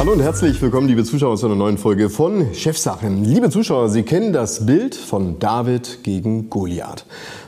Hallo 0.00 0.12
und 0.12 0.22
herzlich 0.22 0.62
willkommen, 0.62 0.88
liebe 0.88 1.04
Zuschauer, 1.04 1.36
zu 1.36 1.44
einer 1.44 1.56
neuen 1.56 1.76
Folge 1.76 2.08
von 2.08 2.54
Chefsachen. 2.54 3.22
Liebe 3.22 3.50
Zuschauer, 3.50 3.90
Sie 3.90 4.02
kennen 4.02 4.32
das 4.32 4.64
Bild 4.64 4.94
von 4.94 5.38
David 5.38 5.98
gegen 6.02 6.48
Goliath. 6.48 7.04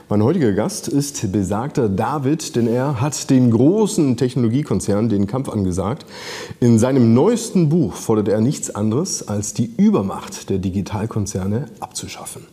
Mein 0.07 0.21
heutiger 0.21 0.51
Gast 0.51 0.87
ist 0.87 1.31
besagter 1.31 1.89
David, 1.89 2.55
denn 2.55 2.67
er 2.67 3.01
hat 3.01 3.31
dem 3.31 3.49
großen 3.49 4.17
Technologiekonzern 4.17 5.09
den 5.09 5.25
Kampf 5.25 5.49
angesagt. 5.49 6.05
In 6.59 6.77
seinem 6.77 7.15
neuesten 7.15 7.69
Buch 7.69 7.95
fordert 7.95 8.27
er 8.27 8.39
nichts 8.39 8.69
anderes, 8.69 9.27
als 9.27 9.55
die 9.55 9.73
Übermacht 9.75 10.51
der 10.51 10.59
Digitalkonzerne 10.59 11.65
abzuschaffen. 11.79 12.43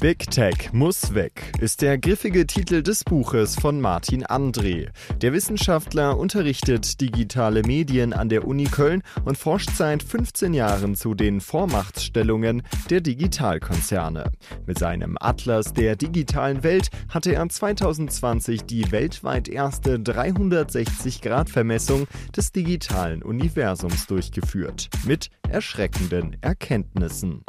Big 0.00 0.30
Tech 0.30 0.72
muss 0.72 1.14
weg 1.14 1.52
ist 1.60 1.82
der 1.82 1.98
griffige 1.98 2.46
Titel 2.46 2.82
des 2.82 3.04
Buches 3.04 3.56
von 3.56 3.82
Martin 3.82 4.24
André. 4.24 4.88
Der 5.20 5.34
Wissenschaftler 5.34 6.16
unterrichtet 6.16 7.02
digitale 7.02 7.62
Medien 7.62 8.14
an 8.14 8.30
der 8.30 8.46
Uni 8.46 8.64
Köln 8.64 9.02
und 9.26 9.36
forscht 9.36 9.68
seit 9.76 10.02
15 10.02 10.54
Jahren 10.54 10.94
zu 10.94 11.14
den 11.14 11.42
Vormachtstellungen 11.42 12.62
der 12.88 13.02
Digitalkonzerne. 13.02 14.32
Mit 14.64 14.78
seinem 14.78 15.18
Atlas 15.20 15.74
der 15.74 15.96
digitalen 15.96 16.62
Welt 16.62 16.88
hatte 17.10 17.34
er 17.34 17.46
2020 17.46 18.62
die 18.62 18.90
weltweit 18.92 19.48
erste 19.48 19.98
360-Grad-Vermessung 19.98 22.06
des 22.34 22.52
digitalen 22.52 23.22
Universums 23.22 24.06
durchgeführt. 24.06 24.88
Mit 25.04 25.28
erschreckenden 25.50 26.38
Erkenntnissen. 26.40 27.44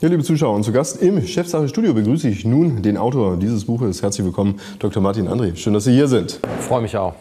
Ja, 0.00 0.08
liebe 0.08 0.24
Zuschauer, 0.24 0.54
und 0.54 0.64
zu 0.64 0.72
Gast 0.72 1.02
im 1.02 1.26
Chefsache 1.26 1.68
Studio 1.68 1.92
begrüße 1.92 2.26
ich 2.26 2.46
nun 2.46 2.80
den 2.80 2.96
Autor 2.96 3.36
dieses 3.36 3.66
Buches. 3.66 4.00
Herzlich 4.00 4.24
willkommen, 4.24 4.58
Dr. 4.78 5.02
Martin 5.02 5.28
André. 5.28 5.54
Schön, 5.56 5.74
dass 5.74 5.84
Sie 5.84 5.92
hier 5.92 6.08
sind. 6.08 6.40
Ich 6.58 6.64
freue 6.64 6.80
mich 6.80 6.96
auch. 6.96 7.12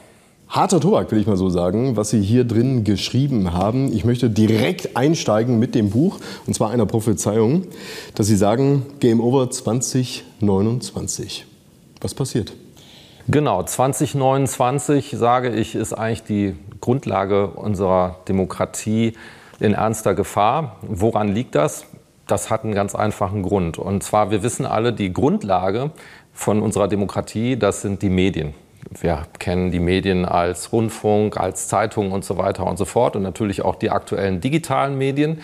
Harter 0.47 0.79
Tobak, 0.79 1.11
will 1.11 1.19
ich 1.19 1.27
mal 1.27 1.35
so 1.35 1.49
sagen, 1.49 1.97
was 1.97 2.11
Sie 2.11 2.21
hier 2.21 2.45
drin 2.45 2.85
geschrieben 2.85 3.51
haben. 3.51 3.91
Ich 3.91 4.05
möchte 4.05 4.29
direkt 4.29 4.95
einsteigen 4.95 5.59
mit 5.59 5.75
dem 5.75 5.89
Buch, 5.89 6.19
und 6.47 6.53
zwar 6.53 6.69
einer 6.69 6.85
Prophezeiung, 6.85 7.65
dass 8.15 8.27
Sie 8.27 8.37
sagen, 8.37 8.85
Game 9.01 9.19
Over 9.19 9.49
2029. 9.51 11.45
Was 11.99 12.13
passiert? 12.13 12.53
Genau, 13.27 13.61
2029, 13.61 15.15
sage 15.17 15.49
ich, 15.49 15.75
ist 15.75 15.91
eigentlich 15.91 16.23
die 16.23 16.55
Grundlage 16.79 17.47
unserer 17.47 18.19
Demokratie 18.29 19.15
in 19.59 19.73
ernster 19.73 20.13
Gefahr. 20.13 20.77
Woran 20.87 21.27
liegt 21.27 21.55
das? 21.55 21.85
Das 22.29 22.51
hat 22.51 22.63
einen 22.63 22.75
ganz 22.75 22.93
einfachen 22.93 23.41
Grund. 23.41 23.77
Und 23.79 24.03
zwar, 24.03 24.29
wir 24.29 24.43
wissen 24.43 24.65
alle, 24.65 24.93
die 24.93 25.11
Grundlage 25.11 25.91
von 26.31 26.61
unserer 26.61 26.87
Demokratie, 26.87 27.57
das 27.57 27.81
sind 27.81 28.01
die 28.03 28.09
Medien. 28.09 28.53
Wir 29.01 29.23
kennen 29.39 29.71
die 29.71 29.79
Medien 29.79 30.25
als 30.25 30.71
Rundfunk, 30.71 31.37
als 31.37 31.67
Zeitung 31.67 32.11
und 32.11 32.23
so 32.23 32.37
weiter 32.37 32.65
und 32.65 32.77
so 32.77 32.85
fort 32.85 33.15
und 33.15 33.23
natürlich 33.23 33.63
auch 33.63 33.75
die 33.75 33.89
aktuellen 33.89 34.41
digitalen 34.41 34.97
Medien. 34.97 35.41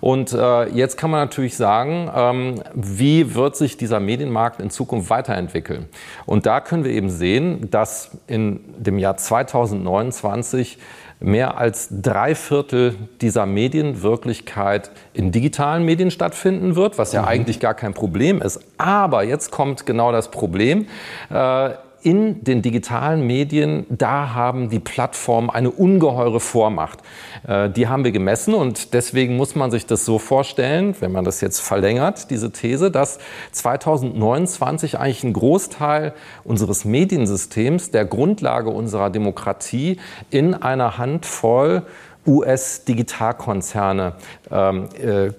Und 0.00 0.32
äh, 0.32 0.68
jetzt 0.68 0.98
kann 0.98 1.10
man 1.10 1.20
natürlich 1.20 1.56
sagen, 1.56 2.10
ähm, 2.14 2.62
wie 2.74 3.34
wird 3.34 3.56
sich 3.56 3.76
dieser 3.76 4.00
Medienmarkt 4.00 4.60
in 4.60 4.68
Zukunft 4.68 5.08
weiterentwickeln? 5.08 5.88
Und 6.26 6.46
da 6.46 6.60
können 6.60 6.84
wir 6.84 6.92
eben 6.92 7.08
sehen, 7.08 7.70
dass 7.70 8.10
in 8.26 8.60
dem 8.76 8.98
Jahr 8.98 9.16
2029 9.16 10.78
mehr 11.20 11.56
als 11.56 11.88
drei 11.90 12.34
Viertel 12.34 12.94
dieser 13.20 13.46
Medienwirklichkeit 13.46 14.90
in 15.12 15.32
digitalen 15.32 15.84
Medien 15.84 16.10
stattfinden 16.10 16.76
wird, 16.76 16.98
was 16.98 17.12
ja 17.12 17.22
mhm. 17.22 17.28
eigentlich 17.28 17.60
gar 17.60 17.74
kein 17.74 17.94
Problem 17.94 18.42
ist. 18.42 18.60
Aber 18.78 19.22
jetzt 19.24 19.50
kommt 19.50 19.86
genau 19.86 20.12
das 20.12 20.30
Problem. 20.30 20.86
Äh, 21.30 21.70
in 22.04 22.44
den 22.44 22.60
digitalen 22.62 23.26
Medien, 23.26 23.86
da 23.88 24.34
haben 24.34 24.68
die 24.68 24.78
Plattformen 24.78 25.48
eine 25.48 25.70
ungeheure 25.70 26.38
Vormacht. 26.38 27.00
Äh, 27.48 27.70
die 27.70 27.88
haben 27.88 28.04
wir 28.04 28.12
gemessen 28.12 28.54
und 28.54 28.92
deswegen 28.92 29.36
muss 29.36 29.54
man 29.54 29.70
sich 29.70 29.86
das 29.86 30.04
so 30.04 30.18
vorstellen, 30.18 30.94
wenn 31.00 31.12
man 31.12 31.24
das 31.24 31.40
jetzt 31.40 31.60
verlängert, 31.60 32.30
diese 32.30 32.52
These, 32.52 32.90
dass 32.90 33.18
2029 33.52 34.98
eigentlich 34.98 35.24
ein 35.24 35.32
Großteil 35.32 36.12
unseres 36.44 36.84
Mediensystems, 36.84 37.90
der 37.90 38.04
Grundlage 38.04 38.68
unserer 38.68 39.08
Demokratie, 39.08 39.98
in 40.30 40.54
einer 40.54 40.98
Handvoll 40.98 41.82
US-Digitalkonzerne 42.26 44.14
ähm, 44.50 44.88
äh, 44.98 45.30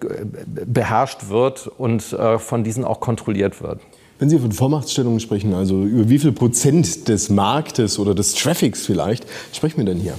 beherrscht 0.65 1.29
wird 1.29 1.67
und 1.67 2.13
äh, 2.13 2.39
von 2.39 2.63
diesen 2.63 2.83
auch 2.85 2.99
kontrolliert 2.99 3.61
wird. 3.61 3.81
Wenn 4.17 4.29
Sie 4.29 4.39
von 4.39 4.53
Vormachtstellungen 4.53 5.19
sprechen, 5.19 5.53
also 5.53 5.83
über 5.83 6.07
wie 6.07 6.19
viel 6.19 6.31
Prozent 6.31 7.09
des 7.09 7.29
Marktes 7.29 7.99
oder 7.99 8.15
des 8.15 8.33
Traffics 8.33 8.85
vielleicht, 8.85 9.25
sprechen 9.51 9.77
wir 9.77 9.85
denn 9.85 9.99
hier? 9.99 10.17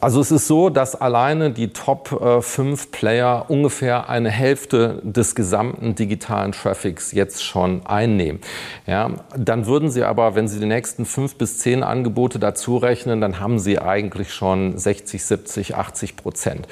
Also 0.00 0.20
es 0.20 0.30
ist 0.30 0.46
so, 0.46 0.70
dass 0.70 0.94
alleine 0.94 1.50
die 1.50 1.72
Top 1.72 2.08
5 2.40 2.84
äh, 2.84 2.86
Player 2.90 3.46
ungefähr 3.48 4.08
eine 4.08 4.30
Hälfte 4.30 5.00
des 5.02 5.34
gesamten 5.34 5.96
digitalen 5.96 6.52
Traffics 6.52 7.10
jetzt 7.10 7.44
schon 7.44 7.84
einnehmen. 7.84 8.40
Ja, 8.86 9.10
dann 9.36 9.66
würden 9.66 9.90
Sie 9.90 10.04
aber, 10.04 10.36
wenn 10.36 10.46
Sie 10.46 10.60
die 10.60 10.66
nächsten 10.66 11.04
5 11.04 11.34
bis 11.36 11.58
10 11.58 11.82
Angebote 11.82 12.38
dazu 12.38 12.76
rechnen, 12.76 13.20
dann 13.20 13.40
haben 13.40 13.58
Sie 13.58 13.80
eigentlich 13.80 14.32
schon 14.32 14.78
60, 14.78 15.24
70, 15.24 15.74
80 15.74 16.16
Prozent. 16.16 16.68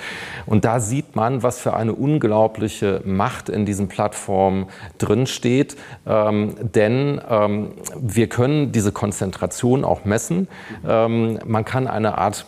Und 0.47 0.65
da 0.65 0.79
sieht 0.79 1.17
man, 1.17 1.43
was 1.43 1.59
für 1.59 1.75
eine 1.75 1.95
unglaubliche 1.95 3.01
Macht 3.05 3.49
in 3.49 3.67
diesen 3.67 3.89
Plattformen 3.89 4.67
drinsteht. 4.99 5.77
Ähm, 6.07 6.55
denn 6.61 7.21
ähm, 7.29 7.73
wir 8.01 8.29
können 8.29 8.71
diese 8.71 8.93
Konzentration 8.93 9.85
auch 9.85 10.05
messen. 10.05 10.47
Ähm, 10.87 11.41
man 11.45 11.65
kann 11.65 11.89
eine 11.89 12.19
Art 12.19 12.47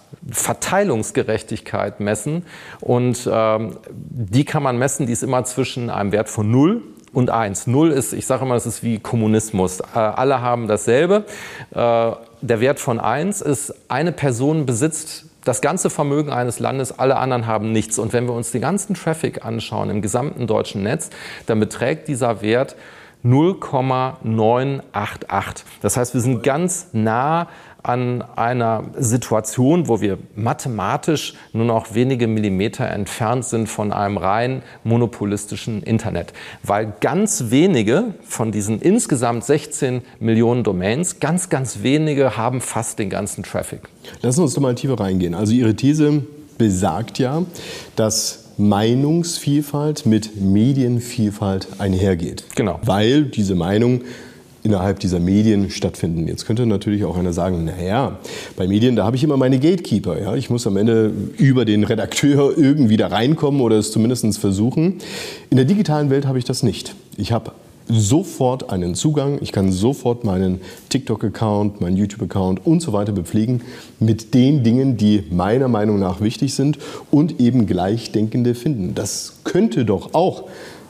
Verteilungsgerechtigkeit 0.69 2.01
messen. 2.01 2.45
Und 2.81 3.29
ähm, 3.31 3.77
die 3.91 4.45
kann 4.45 4.63
man 4.63 4.79
messen, 4.79 5.07
die 5.07 5.13
ist 5.13 5.23
immer 5.23 5.45
zwischen 5.45 5.91
einem 5.91 6.13
Wert 6.13 6.29
von 6.29 6.51
0 6.51 6.83
und 7.13 7.31
1. 7.31 7.69
0 7.69 7.91
ist, 7.91 8.13
ich 8.13 8.27
sage 8.27 8.45
immer, 8.45 8.55
das 8.55 8.67
ist 8.67 8.83
wie 8.83 8.99
Kommunismus. 8.99 9.81
Äh, 9.81 9.99
alle 9.99 10.43
haben 10.43 10.69
dasselbe. 10.69 11.25
Äh, 11.71 12.11
der 12.41 12.61
Wert 12.61 12.81
von 12.81 13.01
1 13.01 13.41
ist, 13.41 13.75
eine 13.89 14.13
Person 14.13 14.67
besitzt 14.67 15.25
das 15.45 15.63
ganze 15.63 15.89
Vermögen 15.89 16.31
eines 16.31 16.59
Landes, 16.59 16.99
alle 16.99 17.17
anderen 17.17 17.47
haben 17.47 17.73
nichts. 17.73 17.99
Und 17.99 18.13
wenn 18.13 18.27
wir 18.27 18.35
uns 18.35 18.51
den 18.51 18.61
ganzen 18.61 18.95
Traffic 18.95 19.47
anschauen 19.47 19.89
im 19.89 20.03
gesamten 20.03 20.47
deutschen 20.47 20.83
Netz, 20.83 21.09
dann 21.47 21.59
beträgt 21.59 22.09
dieser 22.09 22.43
Wert 22.43 22.77
0,988. 23.23 25.65
Das 25.81 25.97
heißt, 25.97 26.13
wir 26.15 26.21
sind 26.21 26.43
ganz 26.43 26.89
nah 26.93 27.49
an 27.83 28.23
einer 28.37 28.85
Situation, 28.99 29.89
wo 29.89 30.01
wir 30.01 30.19
mathematisch 30.35 31.35
nur 31.53 31.65
noch 31.65 31.95
wenige 31.95 32.27
Millimeter 32.27 32.89
entfernt 32.89 33.45
sind 33.45 33.69
von 33.69 33.93
einem 33.93 34.17
rein 34.17 34.63
monopolistischen 34.85 35.83
Internet. 35.83 36.33
Weil 36.63 36.93
ganz 37.01 37.45
wenige 37.49 38.15
von 38.25 38.53
diesen 38.53 38.81
insgesamt 38.81 39.45
16 39.45 40.03
Millionen 40.21 40.65
Domains, 40.65 41.21
ganz, 41.21 41.49
ganz 41.49 41.83
wenige 41.83 42.37
haben 42.37 42.61
fast 42.61 42.99
den 42.99 43.11
ganzen 43.11 43.43
Traffic. 43.45 43.81
Lassen 44.23 44.39
wir 44.39 44.45
uns 44.45 44.55
doch 44.55 44.63
mal 44.63 44.75
tiefer 44.75 44.99
reingehen. 44.99 45.35
Also 45.35 45.53
Ihre 45.53 45.75
These 45.75 46.25
besagt 46.59 47.19
ja, 47.19 47.45
dass 47.97 48.49
Meinungsvielfalt 48.59 50.05
mit 50.05 50.41
Medienvielfalt 50.41 51.69
einhergeht. 51.79 52.45
Genau. 52.57 52.81
Weil 52.83 53.25
diese 53.25 53.55
Meinung 53.55 54.03
innerhalb 54.69 55.01
dieser 55.01 55.19
Medien 55.19 55.71
stattfinden. 55.71 56.29
Jetzt 56.29 56.45
könnte 56.45 56.67
natürlich 56.67 57.03
auch 57.07 57.17
einer 57.17 57.33
sagen, 57.33 57.65
naja, 57.65 58.19
bei 58.55 58.69
Medien, 58.69 58.97
da 58.97 59.05
habe 59.07 59.17
ich 59.17 59.25
immer 59.25 59.39
meine 59.39 59.59
Gatekeeper. 59.59 60.21
Ja? 60.21 60.37
Ich 60.37 60.51
muss 60.51 60.67
am 60.67 60.77
Ende 60.77 61.11
über 61.39 61.65
den 61.65 61.85
Redakteur 61.85 62.53
irgendwie 62.57 62.99
da 62.99 63.07
reinkommen 63.07 63.63
oder 63.63 63.77
es 63.77 63.93
zumindest 63.93 64.39
versuchen. 64.39 64.99
In 65.49 65.57
der 65.57 65.65
digitalen 65.65 66.11
Welt 66.11 66.27
habe 66.27 66.39
ich 66.39 66.45
das 66.45 66.63
nicht. 66.63 66.95
Ich 67.17 67.33
habe 67.33 67.53
sofort 67.89 68.69
einen 68.69 68.95
Zugang, 68.95 69.39
ich 69.41 69.53
kann 69.53 69.73
sofort 69.73 70.23
meinen 70.23 70.61
TikTok-Account, 70.91 71.81
meinen 71.81 71.97
YouTube-Account 71.97 72.67
und 72.67 72.81
so 72.83 72.93
weiter 72.93 73.13
bepflegen 73.13 73.63
mit 73.99 74.35
den 74.35 74.63
Dingen, 74.63 74.99
die 74.99 75.25
meiner 75.31 75.69
Meinung 75.69 75.99
nach 75.99 76.21
wichtig 76.21 76.53
sind 76.53 76.79
und 77.11 77.41
eben 77.41 77.67
Gleichdenkende 77.67 78.55
finden. 78.55 78.95
Das 78.95 79.37
könnte 79.45 79.87
doch 79.87 80.13
auch 80.13 80.45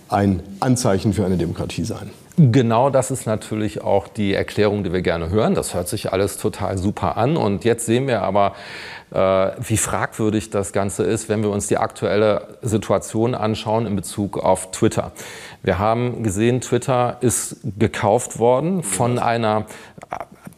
ein 0.08 0.40
Anzeichen 0.58 1.12
für 1.12 1.24
eine 1.24 1.36
Demokratie 1.36 1.84
sein. 1.84 2.10
Genau 2.40 2.88
das 2.88 3.10
ist 3.10 3.26
natürlich 3.26 3.82
auch 3.82 4.06
die 4.06 4.32
Erklärung, 4.32 4.84
die 4.84 4.92
wir 4.92 5.02
gerne 5.02 5.30
hören. 5.30 5.56
Das 5.56 5.74
hört 5.74 5.88
sich 5.88 6.12
alles 6.12 6.36
total 6.36 6.78
super 6.78 7.16
an. 7.16 7.36
Und 7.36 7.64
jetzt 7.64 7.84
sehen 7.84 8.06
wir 8.06 8.22
aber, 8.22 8.54
äh, 9.10 9.50
wie 9.58 9.76
fragwürdig 9.76 10.48
das 10.50 10.72
Ganze 10.72 11.02
ist, 11.02 11.28
wenn 11.28 11.42
wir 11.42 11.50
uns 11.50 11.66
die 11.66 11.78
aktuelle 11.78 12.46
Situation 12.62 13.34
anschauen 13.34 13.86
in 13.86 13.96
Bezug 13.96 14.38
auf 14.38 14.70
Twitter. 14.70 15.10
Wir 15.64 15.80
haben 15.80 16.22
gesehen, 16.22 16.60
Twitter 16.60 17.16
ist 17.22 17.56
gekauft 17.76 18.38
worden 18.38 18.84
von 18.84 19.18
einer 19.18 19.66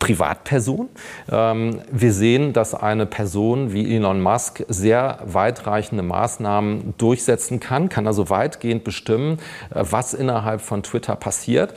Privatperson. 0.00 0.88
Ähm, 1.31 1.82
wir 1.93 2.12
sehen, 2.12 2.52
dass 2.52 2.75
eine 2.75 3.06
Person 3.06 3.73
wie 3.73 3.94
Elon 3.94 4.20
Musk 4.20 4.64
sehr 4.67 5.20
weitreichende 5.25 6.02
Maßnahmen 6.02 6.94
durchsetzen 6.99 7.61
kann, 7.61 7.88
kann 7.88 8.08
also 8.08 8.29
weitgehend 8.29 8.82
bestimmen, 8.82 9.38
äh, 9.73 9.85
was 9.88 10.12
innerhalb 10.12 10.62
von 10.62 10.82
Twitter 10.82 11.14
passiert. 11.14 11.75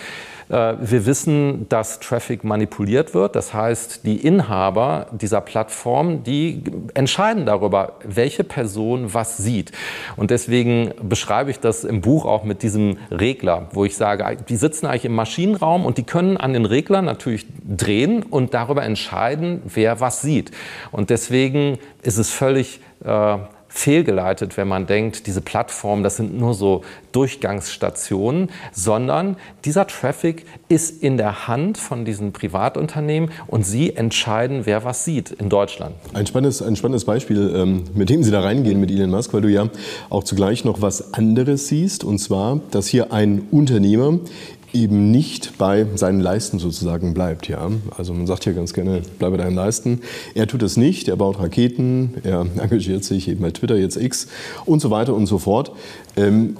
Äh, 0.53 0.75
wir 0.79 1.05
wissen, 1.07 1.67
dass 1.69 1.99
Traffic 1.99 2.43
manipuliert 2.43 3.15
wird. 3.15 3.35
Das 3.35 3.53
heißt, 3.53 4.05
die 4.05 4.17
Inhaber 4.17 5.07
dieser 5.11 5.41
Plattform, 5.41 6.23
die 6.23 6.63
entscheiden 6.93 7.47
darüber, 7.47 7.93
welche 8.03 8.43
Person 8.43 9.13
was 9.15 9.37
sieht. 9.37 9.71
Und 10.15 10.29
deswegen 10.29 10.93
beschreibe 11.01 11.49
ich 11.49 11.59
das 11.59 11.83
im 11.83 12.01
Buch 12.01 12.25
auch 12.25 12.43
mit 12.43 12.61
diesem 12.61 12.97
Regler, 13.09 13.67
wo 13.71 13.83
ich 13.83 13.97
sage, 13.97 14.37
die 14.47 14.55
sitzen 14.55 14.85
eigentlich 14.85 15.05
im 15.05 15.15
Maschinenraum 15.15 15.85
und 15.85 15.97
die 15.97 16.03
können 16.03 16.37
an 16.37 16.53
den 16.53 16.65
Reglern 16.65 17.05
natürlich 17.05 17.47
drehen 17.67 18.21
und 18.21 18.53
darüber 18.53 18.83
entscheiden, 18.83 19.63
wer 19.65 19.99
was 19.99 20.21
sieht. 20.21 20.51
Und 20.91 21.09
deswegen 21.09 21.79
ist 22.03 22.17
es 22.17 22.29
völlig 22.29 22.79
äh, 23.03 23.37
fehlgeleitet, 23.75 24.55
wenn 24.55 24.67
man 24.67 24.85
denkt, 24.85 25.25
diese 25.25 25.41
Plattformen, 25.41 26.03
das 26.03 26.17
sind 26.17 26.37
nur 26.37 26.53
so 26.53 26.83
Durchgangsstationen, 27.11 28.51
sondern 28.71 29.35
dieser 29.65 29.87
Traffic 29.87 30.45
ist 30.69 31.01
in 31.01 31.17
der 31.17 31.47
Hand 31.47 31.79
von 31.79 32.05
diesen 32.05 32.33
Privatunternehmen 32.33 33.31
und 33.47 33.65
sie 33.65 33.95
entscheiden, 33.95 34.67
wer 34.67 34.85
was 34.85 35.05
sieht 35.05 35.31
in 35.31 35.49
Deutschland. 35.49 35.95
Ein 36.13 36.27
spannendes, 36.27 36.61
ein 36.61 36.75
spannendes 36.75 37.03
Beispiel, 37.03 37.51
ähm, 37.55 37.85
mit 37.95 38.11
dem 38.11 38.21
Sie 38.21 38.29
da 38.29 38.41
reingehen 38.41 38.79
mit 38.79 38.91
Elon 38.91 39.09
Musk, 39.09 39.33
weil 39.33 39.41
du 39.41 39.49
ja 39.49 39.67
auch 40.11 40.23
zugleich 40.23 40.63
noch 40.63 40.81
was 40.81 41.15
anderes 41.15 41.67
siehst, 41.67 42.03
und 42.03 42.19
zwar, 42.19 42.61
dass 42.69 42.85
hier 42.85 43.11
ein 43.11 43.47
Unternehmer 43.49 44.19
eben 44.73 45.11
nicht 45.11 45.57
bei 45.57 45.85
seinen 45.95 46.19
Leisten 46.19 46.59
sozusagen 46.59 47.13
bleibt. 47.13 47.47
Ja? 47.47 47.69
Also 47.97 48.13
man 48.13 48.27
sagt 48.27 48.45
ja 48.45 48.51
ganz 48.51 48.73
gerne, 48.73 49.01
bleibe 49.19 49.37
deinen 49.37 49.55
Leisten. 49.55 50.01
Er 50.35 50.47
tut 50.47 50.61
das 50.61 50.77
nicht, 50.77 51.07
er 51.07 51.15
baut 51.15 51.39
Raketen, 51.39 52.15
er 52.23 52.45
engagiert 52.57 53.03
sich 53.03 53.27
eben 53.27 53.41
bei 53.41 53.51
Twitter, 53.51 53.75
jetzt 53.75 53.97
X 53.97 54.27
und 54.65 54.81
so 54.81 54.89
weiter 54.89 55.13
und 55.13 55.27
so 55.27 55.37
fort. 55.37 55.71
Ähm, 56.17 56.57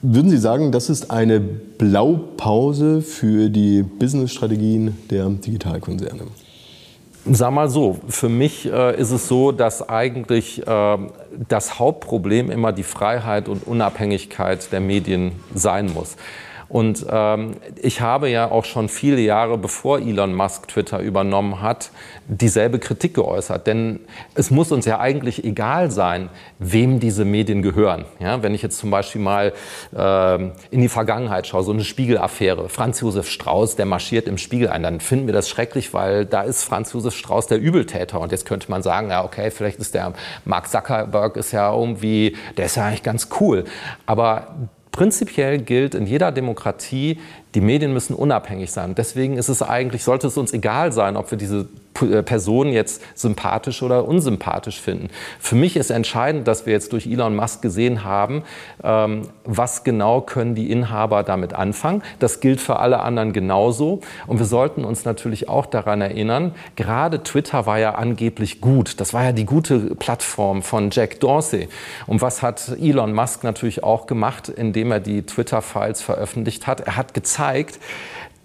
würden 0.00 0.30
Sie 0.30 0.38
sagen, 0.38 0.70
das 0.70 0.90
ist 0.90 1.10
eine 1.10 1.40
Blaupause 1.40 3.02
für 3.02 3.50
die 3.50 3.82
Businessstrategien 3.82 4.96
der 5.10 5.28
Digitalkonzerne? 5.28 6.22
Sag 7.30 7.50
mal 7.52 7.68
so, 7.68 7.98
für 8.08 8.28
mich 8.28 8.72
äh, 8.72 8.98
ist 8.98 9.10
es 9.10 9.28
so, 9.28 9.50
dass 9.52 9.86
eigentlich 9.86 10.66
äh, 10.66 10.98
das 11.48 11.78
Hauptproblem 11.78 12.50
immer 12.50 12.72
die 12.72 12.84
Freiheit 12.84 13.48
und 13.48 13.66
Unabhängigkeit 13.66 14.72
der 14.72 14.80
Medien 14.80 15.32
sein 15.52 15.92
muss. 15.92 16.16
Und 16.68 17.06
ähm, 17.10 17.56
ich 17.80 18.00
habe 18.02 18.28
ja 18.28 18.50
auch 18.50 18.64
schon 18.64 18.88
viele 18.88 19.20
Jahre 19.20 19.56
bevor 19.56 20.00
Elon 20.00 20.34
Musk 20.34 20.68
Twitter 20.68 21.00
übernommen 21.00 21.62
hat, 21.62 21.90
dieselbe 22.26 22.78
Kritik 22.78 23.14
geäußert. 23.14 23.66
Denn 23.66 24.00
es 24.34 24.50
muss 24.50 24.70
uns 24.70 24.84
ja 24.84 25.00
eigentlich 25.00 25.44
egal 25.44 25.90
sein, 25.90 26.28
wem 26.58 27.00
diese 27.00 27.24
Medien 27.24 27.62
gehören. 27.62 28.04
Ja, 28.20 28.42
wenn 28.42 28.54
ich 28.54 28.60
jetzt 28.60 28.78
zum 28.78 28.90
Beispiel 28.90 29.22
mal 29.22 29.54
äh, 29.96 30.34
in 30.70 30.82
die 30.82 30.88
Vergangenheit 30.88 31.46
schaue, 31.46 31.62
so 31.62 31.72
eine 31.72 31.84
Spiegelaffäre, 31.84 32.68
Franz 32.68 33.00
Josef 33.00 33.30
Strauß, 33.30 33.76
der 33.76 33.86
marschiert 33.86 34.28
im 34.28 34.36
Spiegel 34.36 34.68
ein, 34.68 34.82
dann 34.82 35.00
finden 35.00 35.26
wir 35.26 35.34
das 35.34 35.48
schrecklich, 35.48 35.94
weil 35.94 36.26
da 36.26 36.42
ist 36.42 36.64
Franz 36.64 36.92
Josef 36.92 37.16
Strauß 37.16 37.46
der 37.46 37.58
Übeltäter. 37.58 38.20
Und 38.20 38.30
jetzt 38.30 38.44
könnte 38.44 38.70
man 38.70 38.82
sagen, 38.82 39.08
ja 39.08 39.24
okay, 39.24 39.50
vielleicht 39.50 39.78
ist 39.78 39.94
der 39.94 40.12
Mark 40.44 40.68
Zuckerberg 40.68 41.36
ist 41.38 41.52
ja 41.52 41.72
irgendwie, 41.72 42.36
der 42.58 42.66
ist 42.66 42.76
ja 42.76 42.84
eigentlich 42.84 43.02
ganz 43.02 43.28
cool. 43.40 43.64
Aber 44.04 44.68
Prinzipiell 44.92 45.58
gilt 45.58 45.94
in 45.94 46.06
jeder 46.06 46.32
Demokratie, 46.32 47.18
die 47.54 47.60
Medien 47.60 47.92
müssen 47.92 48.14
unabhängig 48.14 48.72
sein. 48.72 48.94
Deswegen 48.94 49.36
ist 49.36 49.48
es 49.48 49.62
eigentlich, 49.62 50.04
sollte 50.04 50.26
es 50.26 50.36
uns 50.36 50.52
egal 50.52 50.92
sein, 50.92 51.16
ob 51.16 51.30
wir 51.30 51.38
diese 51.38 51.68
Person 52.24 52.68
jetzt 52.72 53.02
sympathisch 53.14 53.82
oder 53.82 54.06
unsympathisch 54.06 54.80
finden. 54.80 55.08
Für 55.38 55.54
mich 55.54 55.76
ist 55.76 55.90
entscheidend, 55.90 56.48
dass 56.48 56.66
wir 56.66 56.72
jetzt 56.72 56.92
durch 56.92 57.06
Elon 57.06 57.36
Musk 57.36 57.62
gesehen 57.62 58.04
haben, 58.04 58.42
ähm, 58.82 59.22
was 59.44 59.84
genau 59.84 60.20
können 60.20 60.54
die 60.54 60.70
Inhaber 60.70 61.22
damit 61.22 61.52
anfangen. 61.54 62.02
Das 62.18 62.40
gilt 62.40 62.60
für 62.60 62.78
alle 62.78 63.00
anderen 63.00 63.32
genauso. 63.32 64.00
Und 64.26 64.38
wir 64.38 64.46
sollten 64.46 64.84
uns 64.84 65.04
natürlich 65.04 65.48
auch 65.48 65.66
daran 65.66 66.00
erinnern, 66.00 66.54
gerade 66.76 67.22
Twitter 67.22 67.66
war 67.66 67.78
ja 67.78 67.94
angeblich 67.94 68.60
gut. 68.60 69.00
Das 69.00 69.14
war 69.14 69.24
ja 69.24 69.32
die 69.32 69.46
gute 69.46 69.94
Plattform 69.96 70.62
von 70.62 70.90
Jack 70.90 71.20
Dorsey. 71.20 71.68
Und 72.06 72.22
was 72.22 72.42
hat 72.42 72.76
Elon 72.80 73.12
Musk 73.12 73.44
natürlich 73.44 73.82
auch 73.82 74.06
gemacht, 74.06 74.48
indem 74.48 74.92
er 74.92 75.00
die 75.00 75.22
Twitter-Files 75.22 76.02
veröffentlicht 76.02 76.66
hat? 76.66 76.80
Er 76.80 76.96
hat 76.96 77.14
gezeigt, 77.14 77.78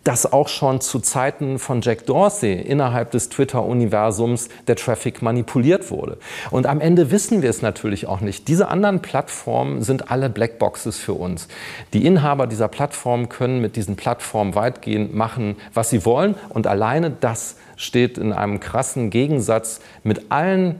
dass 0.03 0.31
auch 0.31 0.47
schon 0.47 0.81
zu 0.81 0.99
Zeiten 0.99 1.59
von 1.59 1.81
Jack 1.81 2.05
Dorsey 2.05 2.53
innerhalb 2.53 3.11
des 3.11 3.29
Twitter-Universums 3.29 4.49
der 4.67 4.75
Traffic 4.75 5.21
manipuliert 5.21 5.91
wurde. 5.91 6.17
Und 6.51 6.65
am 6.67 6.81
Ende 6.81 7.11
wissen 7.11 7.41
wir 7.41 7.49
es 7.49 7.61
natürlich 7.61 8.07
auch 8.07 8.19
nicht. 8.19 8.47
Diese 8.47 8.67
anderen 8.67 9.01
Plattformen 9.01 9.81
sind 9.81 10.11
alle 10.11 10.29
Blackboxes 10.29 10.97
für 10.97 11.13
uns. 11.13 11.47
Die 11.93 12.05
Inhaber 12.05 12.47
dieser 12.47 12.67
Plattformen 12.67 13.29
können 13.29 13.61
mit 13.61 13.75
diesen 13.75 13.95
Plattformen 13.95 14.55
weitgehend 14.55 15.13
machen, 15.13 15.55
was 15.73 15.89
sie 15.89 16.05
wollen. 16.05 16.35
Und 16.49 16.67
alleine 16.67 17.09
das 17.09 17.55
steht 17.77 18.17
in 18.17 18.33
einem 18.33 18.59
krassen 18.59 19.09
Gegensatz 19.09 19.79
mit 20.03 20.31
allen 20.31 20.79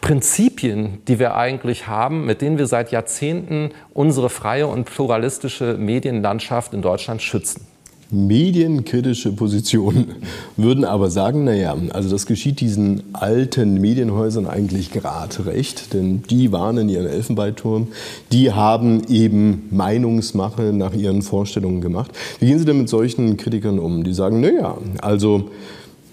Prinzipien, 0.00 1.02
die 1.08 1.18
wir 1.18 1.34
eigentlich 1.34 1.86
haben, 1.86 2.24
mit 2.24 2.40
denen 2.40 2.56
wir 2.56 2.66
seit 2.66 2.90
Jahrzehnten 2.90 3.70
unsere 3.92 4.30
freie 4.30 4.66
und 4.66 4.84
pluralistische 4.84 5.76
Medienlandschaft 5.76 6.72
in 6.72 6.80
Deutschland 6.80 7.20
schützen 7.20 7.66
medienkritische 8.10 9.32
Position, 9.32 10.06
würden 10.56 10.84
aber 10.84 11.10
sagen, 11.10 11.44
naja, 11.44 11.76
also 11.90 12.10
das 12.10 12.26
geschieht 12.26 12.60
diesen 12.60 13.02
alten 13.12 13.80
Medienhäusern 13.80 14.46
eigentlich 14.46 14.90
gerade 14.90 15.46
recht, 15.46 15.94
denn 15.94 16.22
die 16.28 16.52
waren 16.52 16.78
in 16.78 16.88
ihren 16.88 17.06
Elfenbeinturm, 17.06 17.88
die 18.32 18.52
haben 18.52 19.02
eben 19.08 19.68
Meinungsmache 19.70 20.72
nach 20.72 20.94
ihren 20.94 21.22
Vorstellungen 21.22 21.80
gemacht. 21.80 22.10
Wie 22.38 22.46
gehen 22.46 22.58
Sie 22.58 22.64
denn 22.64 22.78
mit 22.78 22.88
solchen 22.88 23.36
Kritikern 23.36 23.78
um? 23.78 24.04
Die 24.04 24.14
sagen, 24.14 24.40
naja, 24.40 24.76
also 25.00 25.50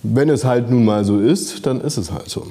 wenn 0.03 0.29
es 0.29 0.45
halt 0.45 0.69
nun 0.69 0.85
mal 0.85 1.03
so 1.03 1.19
ist, 1.19 1.65
dann 1.65 1.81
ist 1.81 1.97
es 1.97 2.11
halt 2.11 2.29
so. 2.29 2.47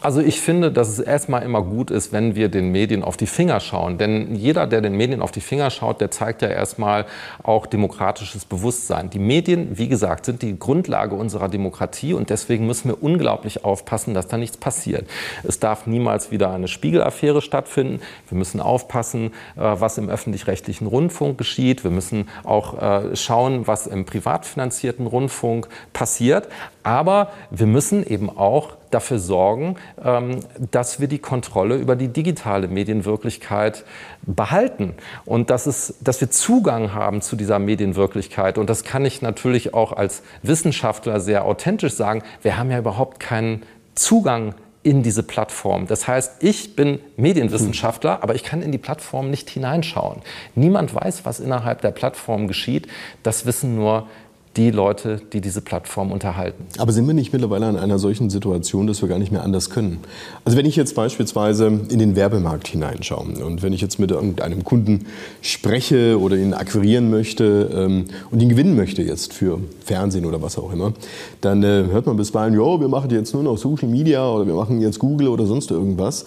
Also 0.00 0.20
ich 0.20 0.40
finde, 0.40 0.70
dass 0.70 0.88
es 0.88 1.00
erstmal 1.00 1.42
immer 1.42 1.60
gut 1.60 1.90
ist, 1.90 2.12
wenn 2.12 2.36
wir 2.36 2.48
den 2.48 2.70
Medien 2.70 3.02
auf 3.02 3.16
die 3.16 3.26
Finger 3.26 3.58
schauen. 3.58 3.98
Denn 3.98 4.36
jeder, 4.36 4.68
der 4.68 4.80
den 4.80 4.94
Medien 4.94 5.20
auf 5.20 5.32
die 5.32 5.40
Finger 5.40 5.70
schaut, 5.70 6.00
der 6.00 6.12
zeigt 6.12 6.40
ja 6.40 6.48
erstmal 6.48 7.04
auch 7.42 7.66
demokratisches 7.66 8.44
Bewusstsein. 8.44 9.10
Die 9.10 9.18
Medien, 9.18 9.76
wie 9.76 9.88
gesagt, 9.88 10.26
sind 10.26 10.42
die 10.42 10.56
Grundlage 10.56 11.16
unserer 11.16 11.48
Demokratie 11.48 12.14
und 12.14 12.30
deswegen 12.30 12.64
müssen 12.64 12.90
wir 12.90 13.02
unglaublich 13.02 13.64
aufpassen, 13.64 14.14
dass 14.14 14.28
da 14.28 14.36
nichts 14.36 14.56
passiert. 14.56 15.08
Es 15.42 15.58
darf 15.58 15.88
niemals 15.88 16.30
wieder 16.30 16.52
eine 16.52 16.68
Spiegelaffäre 16.68 17.42
stattfinden. 17.42 18.00
Wir 18.28 18.38
müssen 18.38 18.60
aufpassen, 18.60 19.32
äh, 19.56 19.62
was 19.62 19.98
im 19.98 20.08
öffentlich-rechtlichen 20.08 20.86
Rundfunk 20.86 21.38
geschieht. 21.38 21.82
Wir 21.82 21.90
müssen 21.90 22.28
auch 22.44 22.80
äh, 22.80 23.16
schauen, 23.16 23.66
was 23.66 23.88
im 23.88 24.04
privat 24.04 24.46
finanzierten 24.46 25.08
Rundfunk 25.08 25.66
passiert. 25.92 26.46
Aber 26.88 27.32
wir 27.50 27.66
müssen 27.66 28.02
eben 28.02 28.34
auch 28.34 28.70
dafür 28.90 29.18
sorgen, 29.18 29.76
ähm, 30.02 30.40
dass 30.70 31.00
wir 31.00 31.06
die 31.06 31.18
Kontrolle 31.18 31.76
über 31.76 31.96
die 31.96 32.08
digitale 32.08 32.66
Medienwirklichkeit 32.66 33.84
behalten 34.22 34.94
und 35.26 35.50
dass, 35.50 35.66
es, 35.66 35.96
dass 36.00 36.22
wir 36.22 36.30
Zugang 36.30 36.94
haben 36.94 37.20
zu 37.20 37.36
dieser 37.36 37.58
Medienwirklichkeit. 37.58 38.56
Und 38.56 38.70
das 38.70 38.84
kann 38.84 39.04
ich 39.04 39.20
natürlich 39.20 39.74
auch 39.74 39.92
als 39.92 40.22
Wissenschaftler 40.42 41.20
sehr 41.20 41.44
authentisch 41.44 41.92
sagen. 41.92 42.22
Wir 42.40 42.56
haben 42.56 42.70
ja 42.70 42.78
überhaupt 42.78 43.20
keinen 43.20 43.64
Zugang 43.94 44.54
in 44.82 45.02
diese 45.02 45.22
Plattform. 45.22 45.86
Das 45.88 46.08
heißt, 46.08 46.42
ich 46.42 46.74
bin 46.74 47.00
Medienwissenschaftler, 47.18 48.22
aber 48.22 48.34
ich 48.34 48.44
kann 48.44 48.62
in 48.62 48.72
die 48.72 48.78
Plattform 48.78 49.28
nicht 49.28 49.50
hineinschauen. 49.50 50.22
Niemand 50.54 50.94
weiß, 50.94 51.26
was 51.26 51.38
innerhalb 51.38 51.82
der 51.82 51.90
Plattform 51.90 52.48
geschieht. 52.48 52.88
Das 53.22 53.44
wissen 53.44 53.74
nur 53.74 54.06
die 54.56 54.70
Leute, 54.70 55.20
die 55.32 55.40
diese 55.40 55.60
Plattform 55.60 56.10
unterhalten. 56.10 56.64
Aber 56.78 56.92
sind 56.92 57.06
wir 57.06 57.14
nicht 57.14 57.32
mittlerweile 57.32 57.66
an 57.66 57.76
einer 57.76 57.98
solchen 57.98 58.30
Situation, 58.30 58.86
dass 58.86 59.02
wir 59.02 59.08
gar 59.08 59.18
nicht 59.18 59.30
mehr 59.30 59.42
anders 59.44 59.70
können? 59.70 59.98
Also 60.44 60.58
wenn 60.58 60.66
ich 60.66 60.74
jetzt 60.74 60.94
beispielsweise 60.96 61.66
in 61.66 61.98
den 61.98 62.16
Werbemarkt 62.16 62.68
hineinschaue 62.68 63.44
und 63.44 63.62
wenn 63.62 63.72
ich 63.72 63.80
jetzt 63.80 63.98
mit 63.98 64.10
irgendeinem 64.10 64.64
Kunden 64.64 65.06
spreche 65.42 66.18
oder 66.18 66.36
ihn 66.36 66.54
akquirieren 66.54 67.10
möchte 67.10 67.70
ähm, 67.72 68.06
und 68.30 68.40
ihn 68.40 68.48
gewinnen 68.48 68.74
möchte 68.74 69.02
jetzt 69.02 69.32
für 69.32 69.60
Fernsehen 69.84 70.24
oder 70.24 70.42
was 70.42 70.58
auch 70.58 70.72
immer, 70.72 70.92
dann 71.40 71.62
äh, 71.62 71.84
hört 71.90 72.06
man 72.06 72.16
bisweilen, 72.16 72.54
jo, 72.54 72.80
wir 72.80 72.88
machen 72.88 73.10
jetzt 73.10 73.34
nur 73.34 73.42
noch 73.42 73.58
Social 73.58 73.88
Media 73.88 74.28
oder 74.28 74.46
wir 74.46 74.54
machen 74.54 74.80
jetzt 74.80 74.98
Google 74.98 75.28
oder 75.28 75.46
sonst 75.46 75.70
irgendwas. 75.70 76.24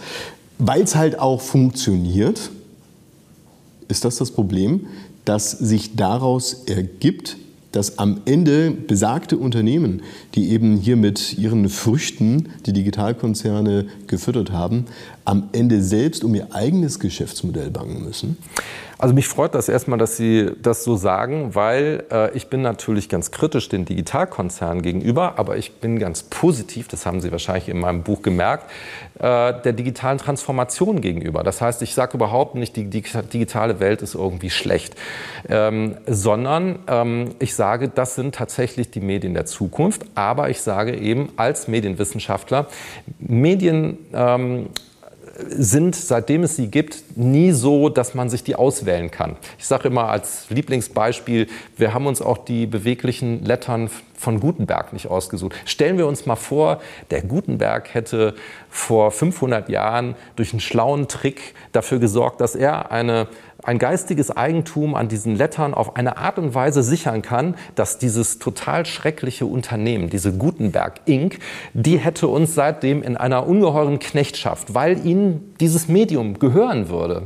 Weil 0.58 0.84
es 0.84 0.96
halt 0.96 1.20
auch 1.20 1.42
funktioniert, 1.42 2.52
ist 3.88 4.06
das 4.06 4.18
das 4.18 4.32
Problem, 4.32 4.88
dass 5.26 5.52
sich 5.52 5.96
daraus 5.96 6.64
ergibt, 6.66 7.38
dass 7.72 7.98
am 7.98 8.22
Ende 8.26 8.72
besagte 8.72 9.38
Unternehmen, 9.38 10.02
die 10.36 10.50
eben 10.50 10.78
hier 10.78 10.98
mit 10.98 11.38
ihren 11.38 11.70
Früchten 11.70 12.50
die 12.66 12.74
Digitalkonzerne 12.74 13.86
gefüttert 14.08 14.52
haben, 14.52 14.86
am 15.26 15.50
Ende 15.54 15.82
selbst 15.82 16.24
um 16.24 16.36
ihr 16.36 16.54
eigenes 16.54 17.00
Geschäftsmodell 17.00 17.70
bangen 17.70 18.04
müssen? 18.04 18.38
Also 19.02 19.16
mich 19.16 19.28
freut 19.28 19.56
das 19.56 19.68
erstmal, 19.68 19.98
dass 19.98 20.16
Sie 20.16 20.52
das 20.62 20.84
so 20.84 20.96
sagen, 20.96 21.56
weil 21.56 22.04
äh, 22.12 22.38
ich 22.38 22.50
bin 22.50 22.62
natürlich 22.62 23.10
ganz 23.10 23.32
kritisch 23.32 23.68
den 23.68 23.84
Digitalkonzernen 23.84 24.84
gegenüber, 24.84 25.40
aber 25.40 25.58
ich 25.58 25.74
bin 25.78 25.98
ganz 25.98 26.22
positiv, 26.22 26.88
das 26.88 27.08
haben 27.08 27.20
Sie 27.20 27.32
wahrscheinlich 27.32 27.68
in 27.68 27.80
meinem 27.80 28.04
Buch 28.04 28.22
gemerkt, 28.22 28.70
äh, 29.18 29.60
der 29.60 29.74
digitalen 29.74 30.20
Transformation 30.20 31.02
gegenüber. 31.02 31.42
Das 31.42 31.62
heißt, 31.62 31.82
ich 31.82 31.96
sage 31.96 32.16
überhaupt 32.16 32.54
nicht, 32.54 32.76
die 32.76 32.92
digitale 32.92 33.80
Welt 33.80 34.04
ist 34.04 34.14
irgendwie 34.14 34.52
schlecht, 34.52 34.94
ähm, 35.50 35.98
sondern 36.06 36.78
ähm, 36.86 37.30
ich 37.40 37.56
sage, 37.56 37.90
das 37.90 38.14
sind 38.14 38.36
tatsächlich 38.36 38.92
die 38.92 39.02
Medien 39.02 39.34
der 39.34 39.48
Zukunft, 39.48 40.04
aber 40.14 40.52
ich 40.52 40.62
sage 40.62 40.96
eben 40.96 41.30
als 41.38 41.68
Medienwissenschaftler, 41.68 42.68
Medien 43.18 43.98
ähm, 44.14 44.68
sind, 45.48 45.96
seitdem 45.96 46.44
es 46.44 46.56
sie 46.56 46.68
gibt, 46.68 47.04
nie 47.16 47.52
so, 47.52 47.90
dass 47.90 48.14
man 48.14 48.30
sich 48.30 48.44
die 48.44 48.56
auswählen 48.56 49.12
kann. 49.12 49.38
Ich 49.58 49.66
sage 49.66 49.88
immer 49.88 50.10
als 50.10 50.50
Lieblingsbeispiel, 50.50 51.48
wir 51.78 51.94
haben 51.94 52.08
uns 52.08 52.22
auch 52.22 52.38
die 52.38 52.66
beweglichen 52.66 53.44
Lettern 53.44 53.90
von 54.18 54.40
Gutenberg 54.40 54.94
nicht 54.94 55.08
ausgesucht. 55.08 55.56
Stellen 55.66 55.98
wir 55.98 56.06
uns 56.06 56.26
mal 56.26 56.36
vor, 56.36 56.80
der 57.10 57.24
Gutenberg 57.24 57.94
hätte 57.94 58.36
vor 58.70 59.12
500 59.12 59.70
Jahren 59.70 60.16
durch 60.36 60.54
einen 60.54 60.60
schlauen 60.60 61.08
Trick 61.08 61.56
dafür 61.72 62.00
gesorgt, 62.00 62.40
dass 62.40 62.56
er 62.56 62.92
eine 62.92 63.28
ein 63.64 63.80
geistiges 63.80 64.36
Eigentum 64.36 64.96
an 64.96 65.08
diesen 65.08 65.36
Lettern 65.36 65.74
auf 65.74 65.96
eine 65.96 66.18
Art 66.18 66.38
und 66.38 66.56
Weise 66.56 66.84
sichern 66.84 67.22
kann, 67.22 67.56
dass 67.76 67.98
dieses 67.98 68.40
total 68.40 68.86
schreckliche 68.86 69.46
Unternehmen, 69.46 70.10
diese 70.10 70.34
Gutenberg 70.34 71.02
Inc., 71.06 71.40
die 71.74 71.98
hätte 71.98 72.28
uns 72.28 72.56
seitdem 72.56 73.04
in 73.04 73.18
einer 73.18 73.48
ungeheuren 73.48 74.00
Knechtschaft, 74.00 74.74
weil 74.74 75.06
ihnen 75.06 75.54
dieses 75.60 75.88
Medium 75.88 76.40
gehören 76.40 76.90
würde. 76.90 77.24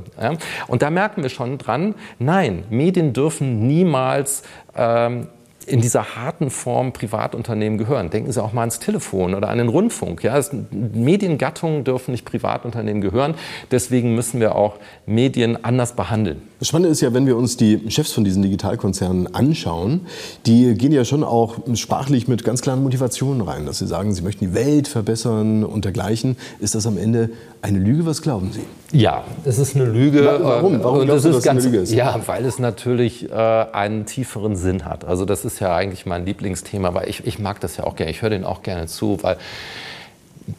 Und 0.68 0.82
da 0.82 0.90
merken 0.90 1.24
wir 1.24 1.30
schon 1.30 1.58
dran, 1.58 1.96
nein, 2.20 2.64
Medien 2.70 3.14
dürfen 3.14 3.68
niemals 3.68 4.44
ähm, 4.76 5.28
in 5.68 5.82
dieser 5.82 6.16
harten 6.16 6.50
Form 6.50 6.94
Privatunternehmen 6.94 7.78
gehören. 7.78 8.10
Denken 8.10 8.32
Sie 8.32 8.42
auch 8.42 8.54
mal 8.54 8.62
ans 8.62 8.80
Telefon 8.80 9.34
oder 9.34 9.50
an 9.50 9.58
den 9.58 9.68
Rundfunk. 9.68 10.24
Ja, 10.24 10.38
es, 10.38 10.52
Mediengattungen 10.72 11.84
dürfen 11.84 12.12
nicht 12.12 12.26
Privatunternehmen 12.26 13.02
gehören. 13.02 13.36
Deswegen 13.72 14.16
müssen 14.16 14.40
wir 14.40 14.56
auch 14.56 14.76
Medien 15.06 15.64
anders 15.64 15.94
behandeln. 15.94 16.42
Das 16.60 16.70
Spannende 16.70 16.90
ist 16.90 17.02
ja, 17.02 17.14
wenn 17.14 17.28
wir 17.28 17.36
uns 17.36 17.58
die 17.58 17.92
Chefs 17.92 18.14
von 18.14 18.24
diesen 18.24 18.42
Digitalkonzernen 18.42 19.34
anschauen, 19.36 20.08
die 20.46 20.74
gehen 20.76 20.92
ja 20.92 21.04
schon 21.04 21.24
auch 21.24 21.58
sprachlich 21.76 22.28
mit 22.28 22.44
ganz 22.44 22.62
klaren 22.62 22.82
Motivationen 22.82 23.42
rein, 23.42 23.66
dass 23.66 23.80
sie 23.80 23.88
sagen, 23.88 24.14
sie 24.14 24.22
möchten 24.22 24.46
die 24.46 24.54
Welt 24.54 24.88
verbessern 24.88 25.64
und 25.64 25.86
dergleichen. 25.86 26.38
Ist 26.60 26.76
das 26.76 26.88
am 26.88 26.98
Ende 26.98 27.30
eine 27.62 27.80
Lüge? 27.80 28.06
Was 28.06 28.22
glauben 28.22 28.52
Sie? 28.54 28.62
Ja, 28.98 29.26
es 29.44 29.60
ist 29.60 29.76
eine 29.76 29.86
Lüge. 29.86 30.24
Warum? 30.26 30.82
Warum 30.82 31.00
und 31.00 31.06
glaubst 31.06 31.26
du, 31.26 31.30
dass 31.30 31.40
es 31.40 31.48
eine 31.48 31.60
Lüge 31.60 31.80
ist? 31.80 31.92
Ja, 31.92 32.20
weil 32.26 32.46
es 32.46 32.60
natürlich 32.60 33.30
äh, 33.30 33.34
einen 33.34 34.06
tieferen 34.06 34.56
Sinn 34.56 34.86
hat. 34.86 35.04
Also 35.04 35.26
das 35.26 35.44
ist 35.44 35.55
ja 35.60 35.76
eigentlich 35.76 36.06
mein 36.06 36.26
Lieblingsthema, 36.26 36.94
weil 36.94 37.10
ich, 37.10 37.26
ich 37.26 37.40
mag 37.40 37.60
das 37.60 37.78
ja 37.78 37.86
auch 37.86 37.96
gerne. 37.96 38.12
Ich 38.12 38.22
höre 38.22 38.30
den 38.30 38.46
auch 38.46 38.64
gerne 38.64 38.88
zu, 38.88 39.18
weil 39.22 39.38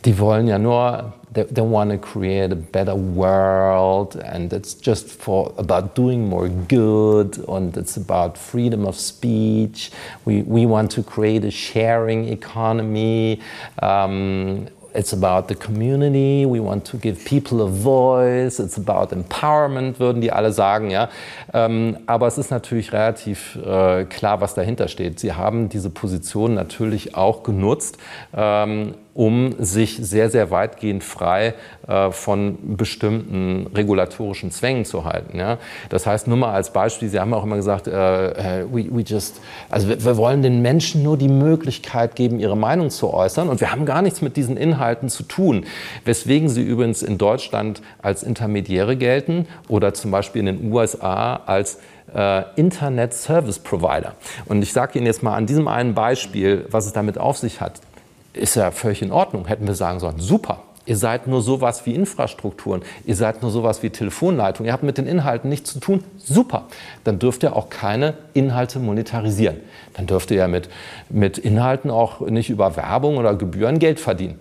die 0.04 0.18
wollen 0.18 0.48
ja 0.48 0.58
nur, 0.58 1.12
they, 1.32 1.44
they 1.44 1.62
want 1.62 1.90
to 1.90 1.98
create 1.98 2.50
a 2.50 2.56
better 2.56 2.96
world 2.96 4.16
and 4.16 4.52
it's 4.52 4.76
just 4.82 5.10
for 5.10 5.52
about 5.58 5.94
doing 5.94 6.28
more 6.28 6.48
good 6.48 7.38
and 7.48 7.76
it's 7.76 7.96
about 7.96 8.36
freedom 8.36 8.84
of 8.86 8.98
speech. 8.98 9.92
We, 10.24 10.42
we 10.42 10.66
want 10.66 10.90
to 10.92 11.02
create 11.02 11.44
a 11.44 11.50
sharing 11.50 12.28
economy. 12.28 13.40
Um, 13.80 14.68
It's 14.96 15.12
about 15.12 15.48
the 15.48 15.54
community. 15.54 16.46
We 16.46 16.60
want 16.60 16.86
to 16.90 16.98
give 16.98 17.24
people 17.24 17.60
a 17.62 17.68
voice. 17.68 18.58
It's 18.58 18.78
about 18.78 19.14
empowerment, 19.14 20.00
würden 20.00 20.20
die 20.22 20.32
alle 20.32 20.52
sagen. 20.52 20.90
Ja? 20.90 21.08
Ähm, 21.52 21.98
aber 22.06 22.26
es 22.26 22.38
ist 22.38 22.50
natürlich 22.50 22.92
relativ 22.92 23.56
äh, 23.56 24.04
klar, 24.04 24.40
was 24.40 24.54
dahinter 24.54 24.88
steht. 24.88 25.20
Sie 25.20 25.34
haben 25.34 25.68
diese 25.68 25.90
Position 25.90 26.54
natürlich 26.54 27.14
auch 27.14 27.42
genutzt, 27.42 27.98
ähm, 28.34 28.94
um 29.16 29.54
sich 29.58 29.96
sehr, 29.96 30.28
sehr 30.28 30.50
weitgehend 30.50 31.02
frei 31.02 31.54
äh, 31.88 32.10
von 32.10 32.76
bestimmten 32.76 33.66
regulatorischen 33.74 34.50
Zwängen 34.50 34.84
zu 34.84 35.06
halten. 35.06 35.40
Das 35.88 36.06
heißt, 36.06 36.28
nur 36.28 36.36
mal 36.36 36.52
als 36.52 36.70
Beispiel, 36.70 37.08
Sie 37.08 37.18
haben 37.18 37.32
auch 37.32 37.44
immer 37.44 37.56
gesagt, 37.56 37.88
äh, 37.88 38.60
äh, 38.60 38.66
we, 38.70 38.86
we 38.90 39.00
just, 39.00 39.40
also 39.70 39.88
wir, 39.88 40.16
wollen 40.18 40.42
den 40.42 40.60
Menschen 40.60 41.02
nur 41.02 41.16
die 41.16 41.28
Möglichkeit 41.28 42.14
geben, 42.14 42.38
ihre 42.38 42.56
Meinung 42.56 42.90
zu 42.90 43.12
äußern 43.12 43.48
und 43.48 43.60
wir 43.60 43.72
haben 43.72 43.86
gar 43.86 44.02
nichts 44.02 44.20
mit 44.20 44.36
diesen 44.36 44.58
Inhalten 44.58 45.08
zu 45.08 45.22
tun, 45.22 45.64
weswegen 46.04 46.50
sie 46.50 46.62
übrigens 46.62 47.02
in 47.02 47.16
Deutschland 47.16 47.80
als 48.02 48.22
Intermediäre 48.22 48.96
gelten 48.96 49.46
oder 49.68 49.94
zum 49.94 50.10
Beispiel 50.10 50.40
in 50.40 50.46
den 50.46 50.72
USA 50.72 51.36
als 51.46 51.78
Internet 52.54 53.12
Service 53.14 53.58
Provider. 53.58 54.14
Und 54.46 54.62
ich 54.62 54.72
sage 54.72 54.96
Ihnen 54.96 55.06
jetzt 55.06 55.24
mal 55.24 55.34
an 55.34 55.44
diesem 55.44 55.66
einen 55.66 55.92
Beispiel, 55.92 56.64
was 56.70 56.86
es 56.86 56.92
damit 56.92 57.18
auf 57.18 57.36
sich 57.36 57.60
hat 57.60 57.80
ist 58.36 58.54
ja 58.54 58.70
völlig 58.70 59.02
in 59.02 59.12
Ordnung. 59.12 59.46
Hätten 59.46 59.66
wir 59.66 59.74
sagen 59.74 60.00
sollen, 60.00 60.18
super. 60.18 60.62
Ihr 60.86 60.96
seid 60.96 61.26
nur 61.26 61.42
sowas 61.42 61.84
wie 61.84 61.94
Infrastrukturen, 61.96 62.82
ihr 63.04 63.16
seid 63.16 63.42
nur 63.42 63.50
sowas 63.50 63.82
wie 63.82 63.90
Telefonleitungen, 63.90 64.68
ihr 64.68 64.72
habt 64.72 64.84
mit 64.84 64.98
den 64.98 65.08
Inhalten 65.08 65.50
nichts 65.50 65.72
zu 65.72 65.80
tun, 65.80 66.04
super. 66.16 66.66
Dann 67.02 67.18
dürft 67.18 67.42
ihr 67.42 67.56
auch 67.56 67.70
keine 67.70 68.14
Inhalte 68.34 68.78
monetarisieren. 68.78 69.56
Dann 69.94 70.06
dürft 70.06 70.30
ihr 70.30 70.36
ja 70.36 70.48
mit, 70.48 70.68
mit 71.08 71.38
Inhalten 71.38 71.90
auch 71.90 72.20
nicht 72.20 72.50
über 72.50 72.76
Werbung 72.76 73.16
oder 73.16 73.34
Gebühren 73.34 73.80
Geld 73.80 73.98
verdienen. 73.98 74.38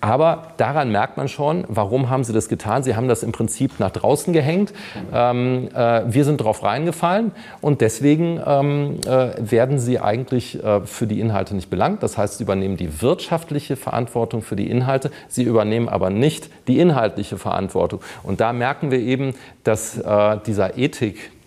Aber 0.00 0.52
daran 0.58 0.92
merkt 0.92 1.16
man 1.16 1.28
schon, 1.28 1.64
warum 1.68 2.08
haben 2.08 2.22
sie 2.22 2.32
das 2.32 2.48
getan? 2.48 2.82
Sie 2.84 2.94
haben 2.94 3.08
das 3.08 3.22
im 3.22 3.32
Prinzip 3.32 3.80
nach 3.80 3.90
draußen 3.90 4.32
gehängt. 4.32 4.72
Ähm, 5.12 5.68
äh, 5.74 6.02
wir 6.06 6.24
sind 6.24 6.38
drauf 6.38 6.62
reingefallen 6.62 7.32
und 7.60 7.80
deswegen 7.80 8.40
ähm, 8.46 9.00
äh, 9.06 9.30
werden 9.38 9.80
sie 9.80 9.98
eigentlich 9.98 10.62
äh, 10.62 10.82
für 10.82 11.08
die 11.08 11.20
Inhalte 11.20 11.56
nicht 11.56 11.68
belangt. 11.68 12.02
Das 12.04 12.16
heißt, 12.16 12.38
sie 12.38 12.44
übernehmen 12.44 12.76
die 12.76 13.02
wirtschaftliche 13.02 13.74
Verantwortung 13.74 14.42
für 14.42 14.54
die 14.54 14.70
Inhalte, 14.70 15.10
sie 15.26 15.42
übernehmen 15.42 15.88
aber 15.88 16.10
nicht 16.10 16.48
die 16.68 16.78
inhaltliche 16.78 17.36
Verantwortung. 17.36 18.00
Und 18.22 18.40
da 18.40 18.52
merken 18.52 18.92
wir 18.92 19.00
eben, 19.00 19.34
dass 19.64 19.98
äh, 19.98 20.38
dieser 20.46 20.78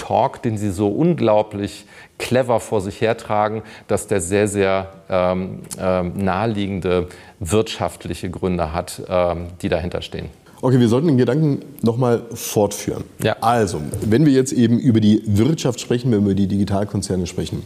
Ethik-Talk, 0.01 0.41
den 0.41 0.57
sie 0.57 0.71
so 0.71 0.89
unglaublich 0.89 1.85
clever 2.17 2.59
vor 2.59 2.81
sich 2.81 3.01
hertragen, 3.01 3.61
dass 3.87 4.07
der 4.07 4.21
sehr, 4.21 4.47
sehr 4.47 4.89
ähm, 5.09 5.59
ähm, 5.79 6.13
naheliegende 6.15 7.07
wirtschaftliche 7.39 8.29
Gründe 8.29 8.73
hat, 8.73 9.01
ähm, 9.07 9.47
die 9.61 9.69
dahinter 9.69 10.01
stehen. 10.01 10.29
Okay, 10.63 10.79
wir 10.79 10.89
sollten 10.89 11.07
den 11.07 11.17
Gedanken 11.17 11.61
nochmal 11.81 12.21
fortführen. 12.33 13.03
Ja. 13.23 13.35
Also, 13.41 13.81
wenn 14.01 14.27
wir 14.27 14.33
jetzt 14.33 14.53
eben 14.53 14.77
über 14.77 14.99
die 14.99 15.23
Wirtschaft 15.25 15.79
sprechen, 15.79 16.11
wenn 16.11 16.19
wir 16.19 16.31
über 16.31 16.35
die 16.35 16.47
Digitalkonzerne 16.47 17.25
sprechen, 17.25 17.63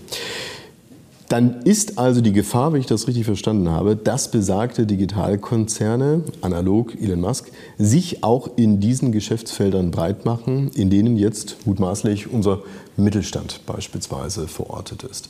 dann 1.36 1.64
ist 1.64 1.98
also 1.98 2.22
die 2.22 2.32
Gefahr, 2.32 2.72
wenn 2.72 2.80
ich 2.80 2.86
das 2.86 3.10
richtig 3.10 3.26
verstanden 3.26 3.70
habe, 3.70 3.98
dass 3.98 4.32
besagte 4.32 4.86
Digitalkonzerne, 4.86 6.24
analog 6.40 6.96
Elon 6.96 7.20
Musk, 7.20 7.52
sich 7.78 8.24
auch 8.24 8.52
in 8.56 8.80
diesen 8.80 9.12
Geschäftsfeldern 9.12 9.92
breit 9.92 10.24
machen, 10.24 10.72
in 10.76 10.90
denen 10.90 11.18
jetzt 11.18 11.58
mutmaßlich 11.68 12.32
unser 12.32 12.60
Mittelstand 12.96 13.60
beispielsweise 13.66 14.48
verortet 14.48 15.04
ist. 15.04 15.28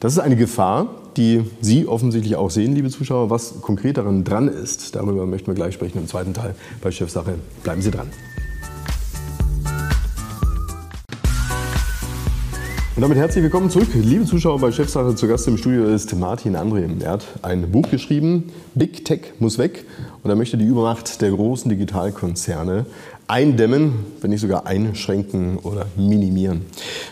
Das 0.00 0.14
ist 0.14 0.20
eine 0.20 0.36
Gefahr, 0.36 0.86
die 1.18 1.44
Sie 1.60 1.86
offensichtlich 1.86 2.36
auch 2.36 2.50
sehen, 2.50 2.74
liebe 2.74 2.88
Zuschauer. 2.88 3.28
Was 3.28 3.60
konkret 3.60 3.98
daran 3.98 4.24
dran 4.24 4.48
ist, 4.48 4.96
darüber 4.96 5.26
möchten 5.26 5.48
wir 5.48 5.54
gleich 5.54 5.74
sprechen 5.74 5.98
im 5.98 6.08
zweiten 6.08 6.32
Teil 6.32 6.54
bei 6.80 6.90
Chefsache. 6.90 7.34
Bleiben 7.62 7.82
Sie 7.82 7.90
dran. 7.90 8.08
Und 12.94 13.00
damit 13.00 13.16
herzlich 13.16 13.42
willkommen 13.42 13.70
zurück, 13.70 13.88
liebe 13.94 14.26
Zuschauer 14.26 14.60
bei 14.60 14.70
Chefsache. 14.70 15.14
Zu 15.14 15.26
Gast 15.26 15.48
im 15.48 15.56
Studio 15.56 15.86
ist 15.86 16.14
Martin 16.14 16.56
André. 16.56 17.02
Er 17.02 17.12
hat 17.12 17.24
ein 17.40 17.72
Buch 17.72 17.88
geschrieben, 17.88 18.52
Big 18.74 19.06
Tech 19.06 19.32
muss 19.38 19.56
weg. 19.56 19.86
Und 20.22 20.28
er 20.28 20.36
möchte 20.36 20.58
die 20.58 20.66
Übermacht 20.66 21.22
der 21.22 21.30
großen 21.30 21.70
Digitalkonzerne 21.70 22.84
eindämmen, 23.28 23.94
wenn 24.20 24.28
nicht 24.28 24.42
sogar 24.42 24.66
einschränken 24.66 25.56
oder 25.56 25.86
minimieren. 25.96 26.66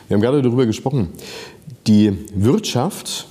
Wir 0.06 0.16
haben 0.16 0.20
gerade 0.20 0.42
darüber 0.42 0.66
gesprochen. 0.66 1.08
Die 1.86 2.12
Wirtschaft 2.34 3.26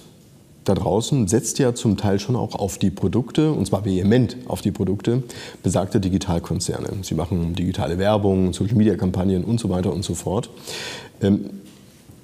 da 0.64 0.74
draußen 0.74 1.28
setzt 1.28 1.60
ja 1.60 1.76
zum 1.76 1.98
Teil 1.98 2.18
schon 2.18 2.36
auch 2.36 2.56
auf 2.56 2.80
die 2.80 2.90
Produkte, 2.90 3.52
und 3.52 3.68
zwar 3.68 3.86
vehement 3.86 4.38
auf 4.48 4.62
die 4.62 4.72
Produkte 4.72 5.22
besagter 5.62 6.00
Digitalkonzerne. 6.00 6.90
Sie 7.04 7.14
machen 7.14 7.54
digitale 7.54 8.00
Werbung, 8.00 8.54
Social-Media-Kampagnen 8.54 9.44
und 9.44 9.60
so 9.60 9.70
weiter 9.70 9.94
und 9.94 10.04
so 10.04 10.16
fort. 10.16 10.50
Ähm, 11.22 11.52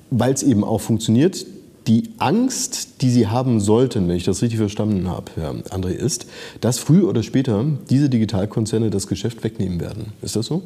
weil 0.09 0.33
es 0.33 0.43
eben 0.43 0.63
auch 0.63 0.81
funktioniert. 0.81 1.45
Die 1.87 2.09
Angst, 2.17 3.01
die 3.01 3.11
Sie 3.11 3.27
haben 3.27 3.59
sollten, 3.59 4.07
wenn 4.07 4.15
ich 4.15 4.23
das 4.23 4.41
richtig 4.41 4.59
verstanden 4.59 5.07
habe, 5.07 5.31
Herr 5.35 5.51
André, 5.69 5.89
ist, 5.89 6.25
dass 6.59 6.79
früher 6.79 7.07
oder 7.07 7.21
später 7.21 7.63
diese 7.89 8.09
Digitalkonzerne 8.09 8.89
das 8.89 9.05
Geschäft 9.05 9.43
wegnehmen 9.43 9.79
werden. 9.79 10.13
Ist 10.23 10.35
das 10.35 10.47
so? 10.47 10.63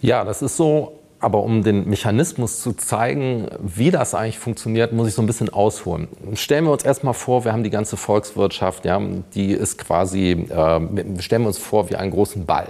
Ja, 0.00 0.24
das 0.24 0.40
ist 0.40 0.56
so. 0.56 0.92
Aber 1.22 1.42
um 1.42 1.62
den 1.62 1.86
Mechanismus 1.86 2.62
zu 2.62 2.72
zeigen, 2.72 3.48
wie 3.60 3.90
das 3.90 4.14
eigentlich 4.14 4.38
funktioniert, 4.38 4.94
muss 4.94 5.06
ich 5.06 5.12
so 5.12 5.20
ein 5.20 5.26
bisschen 5.26 5.50
ausholen. 5.50 6.08
Stellen 6.32 6.64
wir 6.64 6.72
uns 6.72 6.82
erstmal 6.82 7.12
vor, 7.12 7.44
wir 7.44 7.52
haben 7.52 7.62
die 7.62 7.68
ganze 7.68 7.98
Volkswirtschaft, 7.98 8.86
ja, 8.86 8.98
die 9.34 9.52
ist 9.52 9.76
quasi, 9.76 10.30
äh, 10.30 11.20
stellen 11.20 11.42
wir 11.42 11.48
uns 11.48 11.58
vor 11.58 11.90
wie 11.90 11.96
einen 11.96 12.10
großen 12.10 12.46
Ball. 12.46 12.68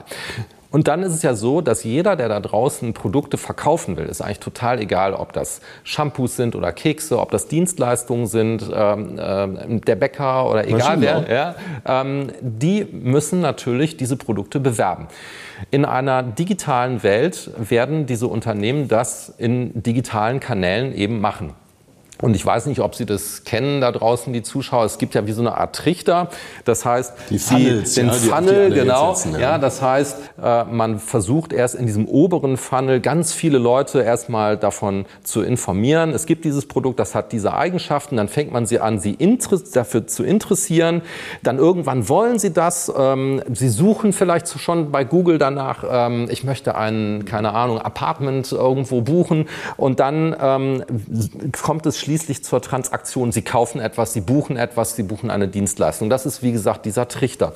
Und 0.70 0.86
dann 0.86 1.02
ist 1.02 1.12
es 1.12 1.22
ja 1.22 1.34
so, 1.34 1.60
dass 1.60 1.82
jeder, 1.82 2.14
der 2.14 2.28
da 2.28 2.38
draußen 2.38 2.94
Produkte 2.94 3.38
verkaufen 3.38 3.96
will, 3.96 4.06
ist 4.06 4.20
eigentlich 4.20 4.38
total 4.38 4.80
egal, 4.80 5.14
ob 5.14 5.32
das 5.32 5.60
Shampoos 5.82 6.36
sind 6.36 6.54
oder 6.54 6.72
Kekse, 6.72 7.18
ob 7.18 7.32
das 7.32 7.48
Dienstleistungen 7.48 8.26
sind, 8.26 8.70
ähm, 8.72 9.18
äh, 9.18 9.80
der 9.80 9.96
Bäcker 9.96 10.48
oder 10.48 10.66
egal 10.68 11.00
wer, 11.00 11.24
ja, 11.28 11.54
ähm, 11.86 12.28
die 12.40 12.84
müssen 12.84 13.40
natürlich 13.40 13.96
diese 13.96 14.16
Produkte 14.16 14.60
bewerben. 14.60 15.08
In 15.72 15.84
einer 15.84 16.22
digitalen 16.22 17.02
Welt 17.02 17.50
werden 17.56 18.06
diese 18.06 18.28
Unternehmen 18.28 18.86
das 18.86 19.34
in 19.38 19.82
digitalen 19.82 20.38
Kanälen 20.38 20.94
eben 20.94 21.20
machen. 21.20 21.54
Und 22.20 22.34
ich 22.36 22.44
weiß 22.44 22.66
nicht, 22.66 22.80
ob 22.80 22.94
Sie 22.94 23.06
das 23.06 23.44
kennen 23.44 23.80
da 23.80 23.92
draußen, 23.92 24.32
die 24.32 24.42
Zuschauer. 24.42 24.84
Es 24.84 24.98
gibt 24.98 25.14
ja 25.14 25.26
wie 25.26 25.32
so 25.32 25.40
eine 25.40 25.56
Art 25.56 25.74
Trichter. 25.74 26.28
Das 26.64 26.84
heißt, 26.84 27.14
die 27.30 27.38
Funnels, 27.38 27.94
die, 27.94 28.00
den 28.00 28.08
ja, 28.08 28.12
Funnel, 28.12 28.70
genau. 28.70 29.14
Setzen, 29.14 29.32
ja. 29.34 29.40
ja. 29.40 29.58
das 29.58 29.80
heißt, 29.80 30.18
äh, 30.42 30.64
man 30.64 30.98
versucht 30.98 31.52
erst 31.52 31.74
in 31.74 31.86
diesem 31.86 32.06
oberen 32.06 32.56
Funnel 32.56 33.00
ganz 33.00 33.32
viele 33.32 33.58
Leute 33.58 34.02
erstmal 34.02 34.56
davon 34.56 35.06
zu 35.22 35.42
informieren. 35.42 36.10
Es 36.10 36.26
gibt 36.26 36.44
dieses 36.44 36.66
Produkt, 36.66 37.00
das 37.00 37.14
hat 37.14 37.32
diese 37.32 37.54
Eigenschaften. 37.54 38.16
Dann 38.16 38.28
fängt 38.28 38.52
man 38.52 38.66
sie 38.66 38.80
an, 38.80 38.98
sie 38.98 39.16
dafür 39.72 40.06
zu 40.06 40.22
interessieren. 40.22 41.02
Dann 41.42 41.58
irgendwann 41.58 42.08
wollen 42.08 42.38
sie 42.38 42.52
das. 42.52 42.92
Ähm, 42.96 43.42
sie 43.52 43.68
suchen 43.68 44.12
vielleicht 44.12 44.48
schon 44.48 44.90
bei 44.90 45.04
Google 45.04 45.38
danach, 45.38 45.84
ähm, 45.90 46.28
ich 46.30 46.44
möchte 46.44 46.74
ein, 46.74 47.24
keine 47.24 47.54
Ahnung, 47.54 47.78
Apartment 47.78 48.52
irgendwo 48.52 49.00
buchen. 49.00 49.48
Und 49.76 50.00
dann 50.00 50.36
ähm, 50.40 50.84
kommt 51.62 51.86
es 51.86 51.98
schließlich 51.98 52.09
schließlich 52.10 52.42
zur 52.42 52.60
Transaktion. 52.60 53.30
Sie 53.30 53.42
kaufen 53.42 53.80
etwas, 53.80 54.12
Sie 54.12 54.20
buchen 54.20 54.56
etwas, 54.56 54.96
Sie 54.96 55.04
buchen 55.04 55.30
eine 55.30 55.46
Dienstleistung. 55.46 56.10
Das 56.10 56.26
ist, 56.26 56.42
wie 56.42 56.50
gesagt, 56.50 56.84
dieser 56.84 57.06
Trichter. 57.06 57.52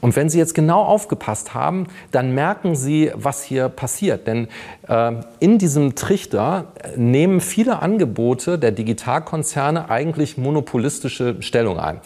Und 0.00 0.16
wenn 0.16 0.28
Sie 0.28 0.36
jetzt 0.36 0.52
genau 0.52 0.82
aufgepasst 0.82 1.54
haben, 1.54 1.86
dann 2.10 2.34
merken 2.34 2.74
Sie, 2.74 3.12
was 3.14 3.44
hier 3.44 3.68
passiert. 3.68 4.26
Denn 4.26 4.48
äh, 4.88 5.12
in 5.38 5.58
diesem 5.58 5.94
Trichter 5.94 6.72
nehmen 6.96 7.40
viele 7.40 7.82
Angebote 7.82 8.58
der 8.58 8.72
Digitalkonzerne 8.72 9.88
eigentlich 9.88 10.38
monopolistische 10.38 11.36
Stellung 11.40 11.78
ein. 11.78 12.00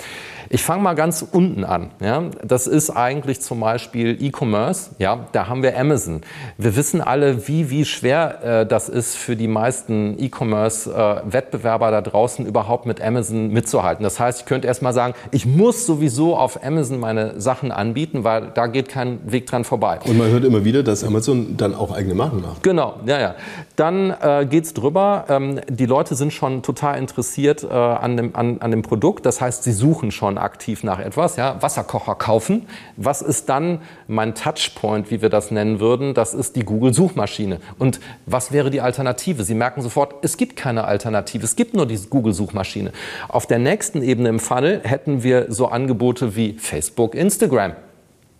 Ich 0.50 0.62
fange 0.62 0.82
mal 0.82 0.94
ganz 0.94 1.24
unten 1.30 1.64
an. 1.64 1.90
Ja? 2.00 2.22
Das 2.42 2.66
ist 2.66 2.90
eigentlich 2.90 3.40
zum 3.40 3.60
Beispiel 3.60 4.16
E-Commerce. 4.22 4.90
Ja? 4.98 5.26
Da 5.32 5.48
haben 5.48 5.62
wir 5.62 5.78
Amazon. 5.78 6.22
Wir 6.56 6.74
wissen 6.76 7.00
alle, 7.00 7.48
wie, 7.48 7.70
wie 7.70 7.84
schwer 7.84 8.42
äh, 8.42 8.66
das 8.66 8.88
ist 8.88 9.16
für 9.16 9.36
die 9.36 9.48
meisten 9.48 10.16
E-Commerce-Wettbewerber 10.18 11.88
äh, 11.88 11.90
da 11.90 12.00
draußen 12.00 12.46
überhaupt 12.46 12.86
mit 12.86 13.00
Amazon 13.00 13.48
mitzuhalten. 13.48 14.02
Das 14.02 14.18
heißt, 14.18 14.40
ich 14.40 14.46
könnte 14.46 14.66
erst 14.68 14.80
mal 14.80 14.94
sagen, 14.94 15.14
ich 15.32 15.44
muss 15.44 15.84
sowieso 15.84 16.36
auf 16.36 16.64
Amazon 16.64 16.98
meine 16.98 17.40
Sachen 17.40 17.70
anbieten, 17.70 18.24
weil 18.24 18.50
da 18.54 18.68
geht 18.68 18.88
kein 18.88 19.20
Weg 19.30 19.46
dran 19.46 19.64
vorbei. 19.64 19.98
Und 20.04 20.16
man 20.16 20.30
hört 20.30 20.44
immer 20.44 20.64
wieder, 20.64 20.82
dass 20.82 21.04
Amazon 21.04 21.56
dann 21.56 21.74
auch 21.74 21.92
eigene 21.92 22.14
Marken 22.14 22.40
macht. 22.40 22.62
Genau, 22.62 22.94
ja, 23.04 23.20
ja. 23.20 23.34
Dann 23.76 24.14
äh, 24.22 24.46
geht 24.48 24.64
es 24.64 24.74
drüber. 24.74 25.26
Ähm, 25.28 25.60
die 25.68 25.86
Leute 25.86 26.14
sind 26.14 26.32
schon 26.32 26.62
total 26.62 26.98
interessiert 26.98 27.64
äh, 27.64 27.74
an, 27.74 28.16
dem, 28.16 28.34
an, 28.34 28.58
an 28.60 28.70
dem 28.70 28.82
Produkt. 28.82 29.26
Das 29.26 29.40
heißt, 29.40 29.62
sie 29.62 29.72
suchen 29.72 30.10
schon 30.10 30.37
aktiv 30.38 30.84
nach 30.84 30.98
etwas. 30.98 31.36
Ja? 31.36 31.60
Wasserkocher 31.60 32.14
kaufen. 32.14 32.66
Was 32.96 33.22
ist 33.22 33.48
dann 33.48 33.80
mein 34.06 34.34
Touchpoint, 34.34 35.10
wie 35.10 35.22
wir 35.22 35.28
das 35.28 35.50
nennen 35.50 35.80
würden? 35.80 36.14
Das 36.14 36.34
ist 36.34 36.56
die 36.56 36.64
Google-Suchmaschine. 36.64 37.60
Und 37.78 38.00
was 38.26 38.52
wäre 38.52 38.70
die 38.70 38.80
Alternative? 38.80 39.44
Sie 39.44 39.54
merken 39.54 39.82
sofort, 39.82 40.14
es 40.22 40.36
gibt 40.36 40.56
keine 40.56 40.84
Alternative. 40.84 41.44
Es 41.44 41.56
gibt 41.56 41.74
nur 41.74 41.86
die 41.86 41.98
Google-Suchmaschine. 41.98 42.92
Auf 43.28 43.46
der 43.46 43.58
nächsten 43.58 44.02
Ebene 44.02 44.28
im 44.28 44.38
Funnel 44.38 44.80
hätten 44.84 45.22
wir 45.22 45.46
so 45.52 45.68
Angebote 45.68 46.36
wie 46.36 46.54
Facebook, 46.54 47.14
Instagram. 47.14 47.72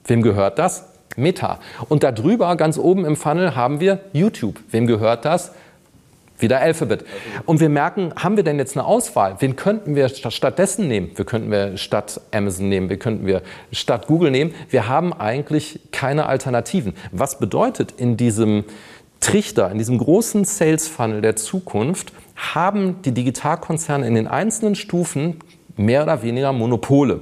Wem 0.05 0.23
gehört 0.23 0.59
das? 0.59 0.87
Meta. 1.17 1.59
Und 1.89 2.03
darüber, 2.03 2.57
ganz 2.57 2.79
oben 2.79 3.05
im 3.05 3.17
Funnel, 3.17 3.55
haben 3.55 3.81
wir 3.81 4.01
YouTube. 4.13 4.61
Wem 4.71 4.87
gehört 4.87 5.25
das? 5.25 5.53
Wieder 6.39 6.61
Alphabet. 6.61 7.05
Und 7.47 7.61
wir 7.61 7.69
merken, 7.69 8.13
haben 8.17 8.37
wir 8.37 8.45
denn 8.45 8.59
jetzt 8.59 8.77
eine 8.77 8.87
Auswahl? 8.87 9.37
Wen 9.41 9.57
könnten 9.57 9.97
wir 9.97 10.09
stattdessen 10.09 10.87
nehmen? 10.87 11.11
Wir 11.17 11.25
könnten 11.25 11.51
wir 11.51 11.77
statt 11.77 12.21
Amazon 12.33 12.69
nehmen, 12.69 12.89
wir 12.89 12.99
könnten 12.99 13.27
wir 13.27 13.43
statt 13.73 14.07
Google 14.07 14.31
nehmen. 14.31 14.55
Wir 14.71 14.89
haben 14.89 15.13
eigentlich 15.13 15.81
keine 15.91 16.27
Alternativen. 16.27 16.95
Was 17.11 17.39
bedeutet 17.39 17.95
in 17.97 18.17
diesem 18.17 18.65
Trichter, 19.21 19.71
in 19.71 19.79
diesem 19.79 19.99
großen 19.99 20.45
Sales 20.45 20.87
Funnel 20.87 21.23
der 21.23 21.37
Zukunft, 21.37 22.13
haben 22.37 23.03
die 23.03 23.13
Digitalkonzerne 23.13 24.07
in 24.07 24.15
den 24.15 24.29
einzelnen 24.29 24.77
Stufen 24.77 25.39
mehr 25.77 26.03
oder 26.03 26.23
weniger 26.23 26.53
Monopole. 26.53 27.21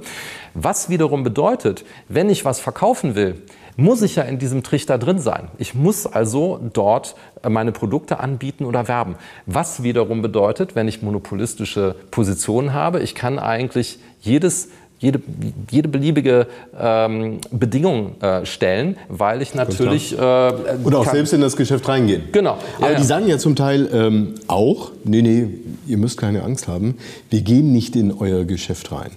Was 0.53 0.89
wiederum 0.89 1.23
bedeutet, 1.23 1.85
wenn 2.07 2.29
ich 2.29 2.45
was 2.45 2.59
verkaufen 2.59 3.15
will, 3.15 3.43
muss 3.77 4.01
ich 4.01 4.15
ja 4.15 4.23
in 4.23 4.39
diesem 4.39 4.63
Trichter 4.63 4.97
drin 4.97 5.19
sein. 5.19 5.47
Ich 5.57 5.73
muss 5.73 6.05
also 6.05 6.59
dort 6.73 7.15
äh, 7.43 7.49
meine 7.49 7.71
Produkte 7.71 8.19
anbieten 8.19 8.65
oder 8.65 8.87
werben. 8.87 9.15
Was 9.45 9.83
wiederum 9.83 10.21
bedeutet, 10.21 10.75
wenn 10.75 10.87
ich 10.87 11.01
monopolistische 11.01 11.95
Positionen 12.11 12.73
habe, 12.73 12.99
ich 12.99 13.15
kann 13.15 13.39
eigentlich 13.39 13.99
jedes 14.19 14.69
jede, 14.99 15.21
jede 15.69 15.89
beliebige 15.89 16.47
ähm, 16.75 17.39
Bedingung 17.51 18.19
äh, 18.19 18.47
stellen, 18.47 18.97
weil 19.09 19.43
ich 19.43 19.53
natürlich. 19.53 20.13
Äh, 20.13 20.17
Oder 20.17 20.97
auch 20.97 21.11
selbst 21.11 21.33
in 21.33 21.41
das 21.41 21.55
Geschäft 21.55 21.87
reingehen. 21.87 22.23
Genau. 22.31 22.57
Aber 22.79 22.91
ja, 22.91 22.97
die 22.97 23.03
sagen 23.03 23.27
ja 23.27 23.37
zum 23.37 23.55
Teil 23.55 23.87
ähm, 23.93 24.33
auch: 24.47 24.91
Nee, 25.03 25.21
nee, 25.21 25.49
ihr 25.85 25.97
müsst 25.97 26.17
keine 26.17 26.41
Angst 26.41 26.67
haben, 26.67 26.95
wir 27.29 27.41
gehen 27.41 27.71
nicht 27.71 27.95
in 27.95 28.11
euer 28.11 28.43
Geschäft 28.45 28.91
rein. 28.91 29.11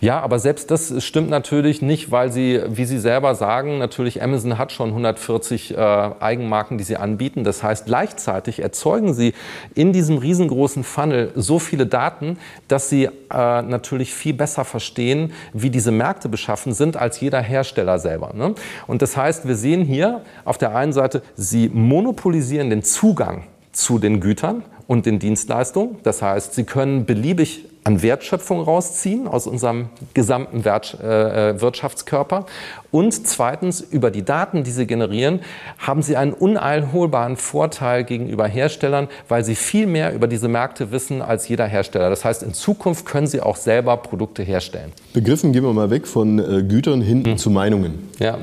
Ja, 0.00 0.20
aber 0.20 0.38
selbst 0.38 0.70
das 0.70 1.02
stimmt 1.04 1.30
natürlich 1.30 1.82
nicht, 1.82 2.10
weil 2.10 2.30
Sie, 2.30 2.60
wie 2.68 2.84
Sie 2.84 2.98
selber 2.98 3.34
sagen, 3.34 3.78
natürlich 3.78 4.22
Amazon 4.22 4.58
hat 4.58 4.72
schon 4.72 4.90
140 4.90 5.76
äh, 5.76 5.76
Eigenmarken, 5.76 6.78
die 6.78 6.84
sie 6.84 6.96
anbieten. 6.96 7.44
Das 7.44 7.62
heißt, 7.62 7.86
gleichzeitig 7.86 8.60
erzeugen 8.60 9.14
Sie 9.14 9.34
in 9.74 9.92
diesem 9.92 10.18
riesengroßen 10.18 10.84
Funnel 10.84 11.32
so 11.34 11.58
viele 11.58 11.86
Daten, 11.86 12.38
dass 12.68 12.88
Sie 12.88 13.04
äh, 13.04 13.10
natürlich 13.30 14.14
viel 14.14 14.34
besser 14.34 14.64
verstehen, 14.64 15.32
wie 15.52 15.70
diese 15.70 15.90
Märkte 15.90 16.28
beschaffen 16.28 16.72
sind, 16.72 16.96
als 16.96 17.20
jeder 17.20 17.40
Hersteller 17.40 17.98
selber. 17.98 18.32
Ne? 18.34 18.54
Und 18.86 19.02
das 19.02 19.16
heißt, 19.16 19.46
wir 19.46 19.56
sehen 19.56 19.84
hier 19.84 20.22
auf 20.44 20.58
der 20.58 20.74
einen 20.74 20.92
Seite, 20.92 21.22
Sie 21.36 21.68
monopolisieren 21.68 22.70
den 22.70 22.82
Zugang 22.82 23.44
zu 23.72 23.98
den 23.98 24.20
Gütern 24.20 24.62
und 24.86 25.06
den 25.06 25.18
Dienstleistungen. 25.18 25.96
Das 26.02 26.22
heißt, 26.22 26.54
Sie 26.54 26.64
können 26.64 27.06
beliebig 27.06 27.66
an 27.84 28.02
Wertschöpfung 28.02 28.62
rausziehen 28.62 29.28
aus 29.28 29.46
unserem 29.46 29.90
gesamten 30.14 30.64
Wert, 30.64 30.98
äh, 31.02 31.50
äh, 31.50 31.60
Wirtschaftskörper. 31.60 32.46
Und 32.90 33.26
zweitens, 33.26 33.82
über 33.82 34.10
die 34.10 34.24
Daten, 34.24 34.64
die 34.64 34.70
sie 34.70 34.86
generieren, 34.86 35.40
haben 35.78 36.00
sie 36.00 36.16
einen 36.16 36.32
uneinholbaren 36.32 37.36
Vorteil 37.36 38.04
gegenüber 38.04 38.46
Herstellern, 38.46 39.08
weil 39.28 39.44
sie 39.44 39.54
viel 39.54 39.86
mehr 39.86 40.14
über 40.14 40.26
diese 40.28 40.48
Märkte 40.48 40.92
wissen 40.92 41.20
als 41.20 41.46
jeder 41.46 41.66
Hersteller. 41.66 42.08
Das 42.08 42.24
heißt, 42.24 42.42
in 42.42 42.54
Zukunft 42.54 43.04
können 43.04 43.26
sie 43.26 43.42
auch 43.42 43.56
selber 43.56 43.98
Produkte 43.98 44.42
herstellen. 44.42 44.92
Begriffen 45.12 45.52
gehen 45.52 45.64
wir 45.64 45.72
mal 45.74 45.90
weg 45.90 46.06
von 46.06 46.38
äh, 46.38 46.62
Gütern 46.62 47.02
hin 47.02 47.24
hm. 47.24 47.36
zu 47.36 47.50
Meinungen. 47.50 48.08
Ja. 48.18 48.38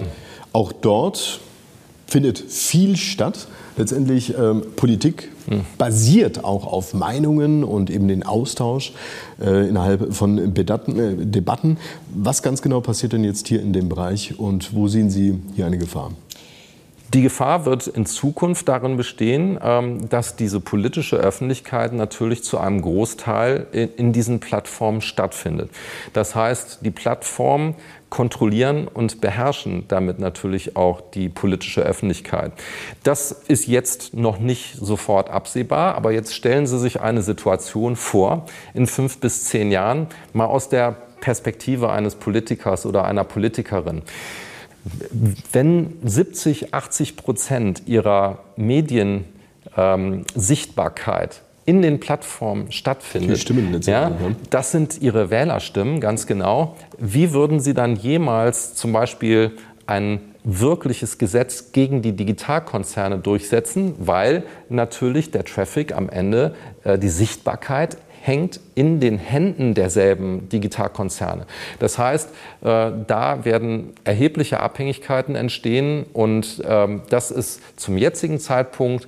Auch 0.53 0.71
dort 0.71 1.39
findet 2.11 2.39
viel 2.39 2.97
statt. 2.97 3.47
Letztendlich 3.77 4.37
ähm, 4.37 4.63
Politik 4.75 5.29
mhm. 5.47 5.61
basiert 5.77 6.43
auch 6.43 6.67
auf 6.67 6.93
Meinungen 6.93 7.63
und 7.63 7.89
eben 7.89 8.09
den 8.09 8.23
Austausch 8.23 8.91
äh, 9.41 9.69
innerhalb 9.69 10.13
von 10.13 10.53
Bedatten, 10.53 10.99
äh, 10.99 11.25
Debatten. 11.25 11.77
Was 12.13 12.43
ganz 12.43 12.61
genau 12.61 12.81
passiert 12.81 13.13
denn 13.13 13.23
jetzt 13.23 13.47
hier 13.47 13.61
in 13.61 13.71
dem 13.71 13.87
Bereich 13.87 14.37
und 14.37 14.75
wo 14.75 14.89
sehen 14.89 15.09
Sie 15.09 15.39
hier 15.55 15.65
eine 15.65 15.77
Gefahr? 15.77 16.11
Die 17.13 17.23
Gefahr 17.23 17.65
wird 17.65 17.87
in 17.87 18.05
Zukunft 18.05 18.69
darin 18.69 18.95
bestehen, 18.95 19.59
ähm, 19.61 20.07
dass 20.07 20.37
diese 20.37 20.61
politische 20.61 21.17
Öffentlichkeit 21.17 21.91
natürlich 21.91 22.41
zu 22.41 22.57
einem 22.57 22.81
Großteil 22.81 23.67
in 23.97 24.13
diesen 24.13 24.39
Plattformen 24.39 25.01
stattfindet. 25.01 25.71
Das 26.13 26.35
heißt, 26.35 26.79
die 26.83 26.91
Plattformen 26.91 27.75
kontrollieren 28.09 28.87
und 28.87 29.19
beherrschen 29.19 29.85
damit 29.89 30.19
natürlich 30.19 30.77
auch 30.77 31.01
die 31.01 31.27
politische 31.27 31.81
Öffentlichkeit. 31.81 32.53
Das 33.03 33.31
ist 33.31 33.67
jetzt 33.67 34.13
noch 34.13 34.39
nicht 34.39 34.75
sofort 34.75 35.29
absehbar, 35.29 35.95
aber 35.95 36.13
jetzt 36.13 36.33
stellen 36.33 36.65
Sie 36.65 36.79
sich 36.79 37.01
eine 37.01 37.23
Situation 37.23 37.97
vor, 37.97 38.45
in 38.73 38.87
fünf 38.87 39.17
bis 39.17 39.45
zehn 39.45 39.69
Jahren, 39.69 40.07
mal 40.31 40.45
aus 40.45 40.69
der 40.69 40.95
Perspektive 41.19 41.91
eines 41.91 42.15
Politikers 42.15 42.85
oder 42.85 43.03
einer 43.03 43.25
Politikerin. 43.25 44.01
Wenn 45.51 45.93
70, 46.03 46.73
80 46.73 47.15
Prozent 47.15 47.83
ihrer 47.87 48.39
Mediensichtbarkeit 48.55 51.35
ähm, 51.35 51.41
in 51.65 51.81
den 51.81 51.99
Plattformen 51.99 52.71
stattfindet. 52.71 53.37
Die 53.37 53.39
Stimmen 53.39 53.79
ja, 53.83 54.09
ne? 54.09 54.35
das 54.49 54.71
sind 54.71 55.01
Ihre 55.01 55.29
Wählerstimmen, 55.29 56.01
ganz 56.01 56.25
genau. 56.25 56.75
Wie 56.97 57.33
würden 57.33 57.59
Sie 57.59 57.73
dann 57.73 57.95
jemals 57.95 58.73
zum 58.73 58.93
Beispiel 58.93 59.51
ein 59.85 60.21
wirkliches 60.43 61.17
Gesetz 61.17 61.71
gegen 61.71 62.01
die 62.01 62.13
Digitalkonzerne 62.13 63.19
durchsetzen, 63.19 63.93
weil 63.99 64.43
natürlich 64.69 65.31
der 65.31 65.45
Traffic 65.45 65.95
am 65.95 66.09
Ende, 66.09 66.55
äh, 66.83 66.97
die 66.97 67.09
Sichtbarkeit 67.09 67.97
hängt 68.21 68.59
in 68.75 68.99
den 68.99 69.17
Händen 69.17 69.73
derselben 69.73 70.47
Digitalkonzerne. 70.49 71.47
Das 71.79 71.97
heißt, 71.97 72.29
äh, 72.61 72.91
da 73.07 73.43
werden 73.43 73.93
erhebliche 74.03 74.59
Abhängigkeiten 74.59 75.35
entstehen 75.35 76.05
und 76.13 76.61
ähm, 76.65 77.01
das 77.09 77.31
ist 77.31 77.79
zum 77.79 77.97
jetzigen 77.97 78.39
Zeitpunkt 78.39 79.07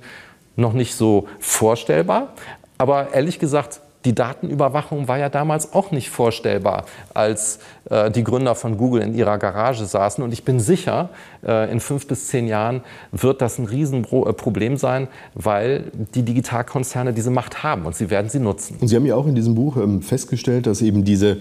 noch 0.56 0.72
nicht 0.72 0.94
so 0.94 1.28
vorstellbar. 1.38 2.34
Aber 2.76 3.14
ehrlich 3.14 3.38
gesagt, 3.38 3.80
die 4.04 4.14
Datenüberwachung 4.14 5.08
war 5.08 5.18
ja 5.18 5.28
damals 5.28 5.72
auch 5.72 5.90
nicht 5.90 6.10
vorstellbar, 6.10 6.84
als 7.14 7.58
äh, 7.88 8.10
die 8.10 8.22
Gründer 8.22 8.54
von 8.54 8.76
Google 8.76 9.02
in 9.02 9.14
ihrer 9.14 9.38
Garage 9.38 9.86
saßen. 9.86 10.22
Und 10.22 10.32
ich 10.32 10.44
bin 10.44 10.60
sicher, 10.60 11.08
äh, 11.46 11.70
in 11.70 11.80
fünf 11.80 12.06
bis 12.06 12.28
zehn 12.28 12.46
Jahren 12.46 12.82
wird 13.12 13.40
das 13.40 13.58
ein 13.58 13.66
Riesenproblem 13.66 14.76
sein, 14.76 15.08
weil 15.34 15.84
die 16.14 16.22
Digitalkonzerne 16.22 17.12
diese 17.12 17.30
Macht 17.30 17.62
haben 17.62 17.86
und 17.86 17.96
sie 17.96 18.10
werden 18.10 18.28
sie 18.28 18.40
nutzen. 18.40 18.76
Und 18.80 18.88
Sie 18.88 18.96
haben 18.96 19.06
ja 19.06 19.16
auch 19.16 19.26
in 19.26 19.34
diesem 19.34 19.54
Buch 19.54 19.76
ähm, 19.76 20.02
festgestellt, 20.02 20.66
dass 20.66 20.82
eben 20.82 21.04
diese 21.04 21.38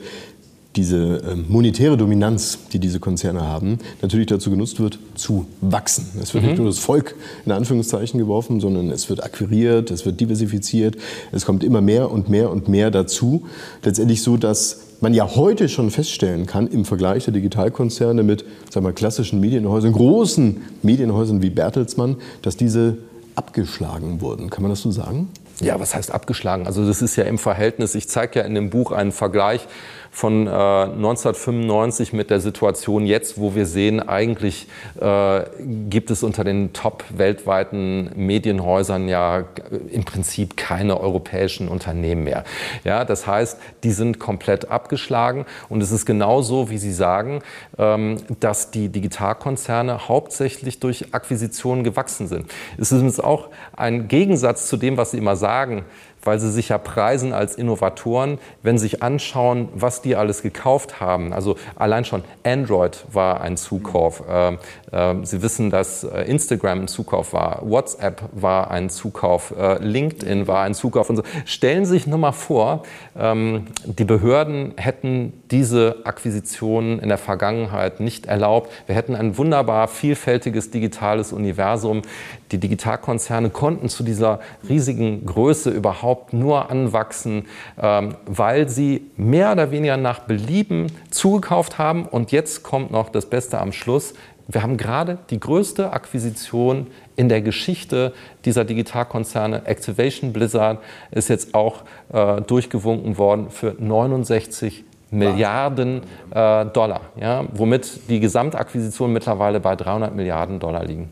diese 0.76 1.22
ähm, 1.30 1.46
monetäre 1.50 1.98
Dominanz, 1.98 2.60
die 2.72 2.80
diese 2.80 3.00
Konzerne 3.00 3.42
haben, 3.42 3.78
natürlich 4.02 4.28
dazu 4.28 4.50
genutzt 4.50 4.80
wird, 4.80 4.98
zu 5.16 5.46
wachsen. 5.62 6.08
Es 6.22 6.34
wird 6.34 6.44
mhm. 6.44 6.50
nicht 6.50 6.58
nur 6.60 6.68
das 6.68 6.80
Volk 6.80 7.16
in 7.46 7.52
Anführungszeichen 7.52 8.20
geworfen, 8.20 8.60
sondern 8.60 8.90
es 8.90 9.10
wird 9.10 9.24
akquiriert, 9.24 9.92
es 9.92 10.06
wird 10.06 10.20
diversifiziert, 10.20 10.98
es 11.32 11.46
kommt 11.46 11.64
immer 11.64 11.82
mehr 11.82 12.12
und 12.12 12.30
mehr 12.30 12.50
und 12.50 12.70
mehr 12.70 12.90
dazu. 12.92 13.46
Letztendlich 13.84 14.24
so, 14.24 14.38
dass 14.38 14.82
man 15.02 15.14
ja 15.14 15.36
heute 15.36 15.70
schon 15.70 15.92
feststellen 15.92 16.46
kann, 16.46 16.68
im 16.68 16.86
Vergleich 16.86 17.26
der 17.26 17.34
Digitalkonzerne 17.34 18.24
mit 18.24 18.46
sagen 18.72 18.86
wir, 18.86 18.94
klassischen 18.94 19.40
Medienhäusern, 19.40 19.92
großen 19.92 20.62
Medienhäusern 20.82 21.42
wie 21.42 21.50
Bertelsmann, 21.50 22.16
dass 22.42 22.58
diese 22.58 22.98
abgeschlagen 23.36 24.22
wurden. 24.22 24.50
Kann 24.50 24.64
man 24.64 24.72
das 24.72 24.82
so 24.82 24.92
sagen? 24.92 25.30
Ja, 25.60 25.80
was 25.80 25.96
heißt 25.96 26.12
abgeschlagen? 26.12 26.66
Also 26.66 26.86
das 26.86 27.02
ist 27.02 27.16
ja 27.16 27.26
im 27.26 27.38
Verhältnis, 27.38 27.96
ich 27.96 28.10
zeige 28.10 28.40
ja 28.40 28.46
in 28.46 28.56
dem 28.56 28.70
Buch 28.70 28.92
einen 28.92 29.12
Vergleich 29.12 29.68
von 30.14 30.46
äh, 30.46 30.50
1995 30.50 32.14
mit 32.14 32.30
der 32.30 32.40
Situation 32.40 33.08
jetzt, 33.08 33.40
wo 33.40 33.56
wir 33.56 33.66
sehen, 33.66 34.00
eigentlich 34.00 34.68
äh, 35.02 35.42
gibt 35.90 36.12
es 36.12 36.22
unter 36.22 36.44
den 36.44 36.72
top 36.72 37.04
weltweiten 37.10 38.12
Medienhäusern 38.16 39.08
ja 39.08 39.46
im 39.90 40.04
Prinzip 40.04 40.56
keine 40.56 41.00
europäischen 41.00 41.68
Unternehmen 41.68 42.26
mehr. 42.26 42.44
Ja, 42.84 43.06
das 43.06 43.26
heißt, 43.26 43.58
die 43.84 43.92
sind 43.92 44.20
komplett 44.20 44.70
abgeschlagen 44.70 45.46
und 45.68 45.82
es 45.82 45.92
ist 45.92 46.06
genauso, 46.06 46.70
wie 46.70 46.78
Sie 46.78 46.94
sagen, 46.94 47.42
ähm, 47.80 48.18
dass 48.40 48.70
die 48.70 48.90
Digitalkonzerne 48.90 50.08
hauptsächlich 50.08 50.80
durch 50.80 51.16
Akquisitionen 51.16 51.84
gewachsen 51.84 52.28
sind. 52.28 52.52
Es 52.78 52.92
ist 52.92 53.00
übrigens 53.00 53.20
auch 53.20 53.50
ein 53.76 54.08
Gegensatz 54.08 54.68
zu 54.68 54.78
dem, 54.78 54.96
was 54.96 55.10
Sie 55.10 55.18
immer 55.18 55.36
sagen 55.36 55.53
sagen, 55.54 55.86
weil 56.24 56.40
sie 56.40 56.52
sich 56.52 56.70
ja 56.70 56.78
preisen 56.78 57.34
als 57.34 57.56
Innovatoren, 57.56 58.40
wenn 58.62 58.78
sie 58.78 58.84
sich 58.84 59.04
anschauen, 59.04 59.70
was 59.74 60.02
die 60.02 60.16
alles 60.16 60.42
gekauft 60.42 61.00
haben. 61.00 61.34
Also 61.34 61.56
allein 61.76 62.06
schon 62.06 62.24
Android 62.44 63.06
war 63.12 63.42
ein 63.42 63.58
Zukauf. 63.58 64.24
Ähm, 64.30 64.60
ähm, 64.92 65.26
sie 65.26 65.42
wissen, 65.42 65.70
dass 65.70 66.04
äh, 66.04 66.22
Instagram 66.24 66.82
ein 66.82 66.88
Zukauf 66.88 67.34
war, 67.34 67.62
WhatsApp 67.64 68.24
war 68.32 68.70
ein 68.72 68.90
Zukauf, 68.90 69.54
äh, 69.58 69.84
LinkedIn 69.84 70.48
war 70.48 70.64
ein 70.64 70.74
Zukauf 70.74 71.10
und 71.10 71.18
so. 71.18 71.24
Stellen 71.46 71.86
Sie 71.86 71.94
sich 71.94 72.08
nur 72.08 72.20
mal 72.20 72.32
vor, 72.32 72.84
ähm, 73.18 73.68
die 73.86 74.04
Behörden 74.04 74.74
hätten 74.78 75.34
diese 75.52 75.98
Akquisitionen 76.04 77.00
in 77.00 77.10
der 77.10 77.18
Vergangenheit 77.18 78.00
nicht 78.00 78.28
erlaubt. 78.28 78.72
Wir 78.86 78.96
hätten 78.96 79.16
ein 79.16 79.38
wunderbar 79.38 79.88
vielfältiges 79.88 80.72
digitales 80.72 81.34
Universum. 81.34 82.04
Die 82.52 82.60
Digitalkonzerne 82.60 83.50
konnten 83.50 83.90
zu 83.90 84.04
dieser 84.04 84.40
riesigen 84.70 85.26
Größe 85.26 85.72
überhaupt 85.72 86.13
nur 86.32 86.70
anwachsen, 86.70 87.46
ähm, 87.82 88.16
weil 88.26 88.70
sie 88.70 89.10
mehr 89.18 89.52
oder 89.52 89.72
weniger 89.72 89.98
nach 89.98 90.20
Belieben 90.20 90.92
zugekauft 91.10 91.78
haben. 91.78 92.06
Und 92.06 92.32
jetzt 92.32 92.64
kommt 92.64 92.92
noch 92.92 93.10
das 93.10 93.26
Beste 93.26 93.60
am 93.60 93.72
Schluss. 93.72 94.14
Wir 94.48 94.62
haben 94.62 94.78
gerade 94.78 95.20
die 95.30 95.40
größte 95.40 95.92
Akquisition 95.92 96.88
in 97.16 97.30
der 97.30 97.42
Geschichte 97.42 98.14
dieser 98.46 98.66
Digitalkonzerne. 98.66 99.66
Activation 99.66 100.34
Blizzard 100.34 100.80
ist 101.12 101.30
jetzt 101.30 101.54
auch 101.56 101.84
äh, 102.12 102.42
durchgewunken 102.42 103.18
worden 103.18 103.50
für 103.50 103.76
69 103.78 104.84
Milliarden 105.12 106.02
äh, 106.32 106.66
Dollar, 106.66 107.02
ja, 107.22 107.46
womit 107.54 108.10
die 108.10 108.20
Gesamtakquisitionen 108.20 109.14
mittlerweile 109.14 109.60
bei 109.60 109.76
300 109.76 110.16
Milliarden 110.16 110.60
Dollar 110.60 110.84
liegen. 110.84 111.10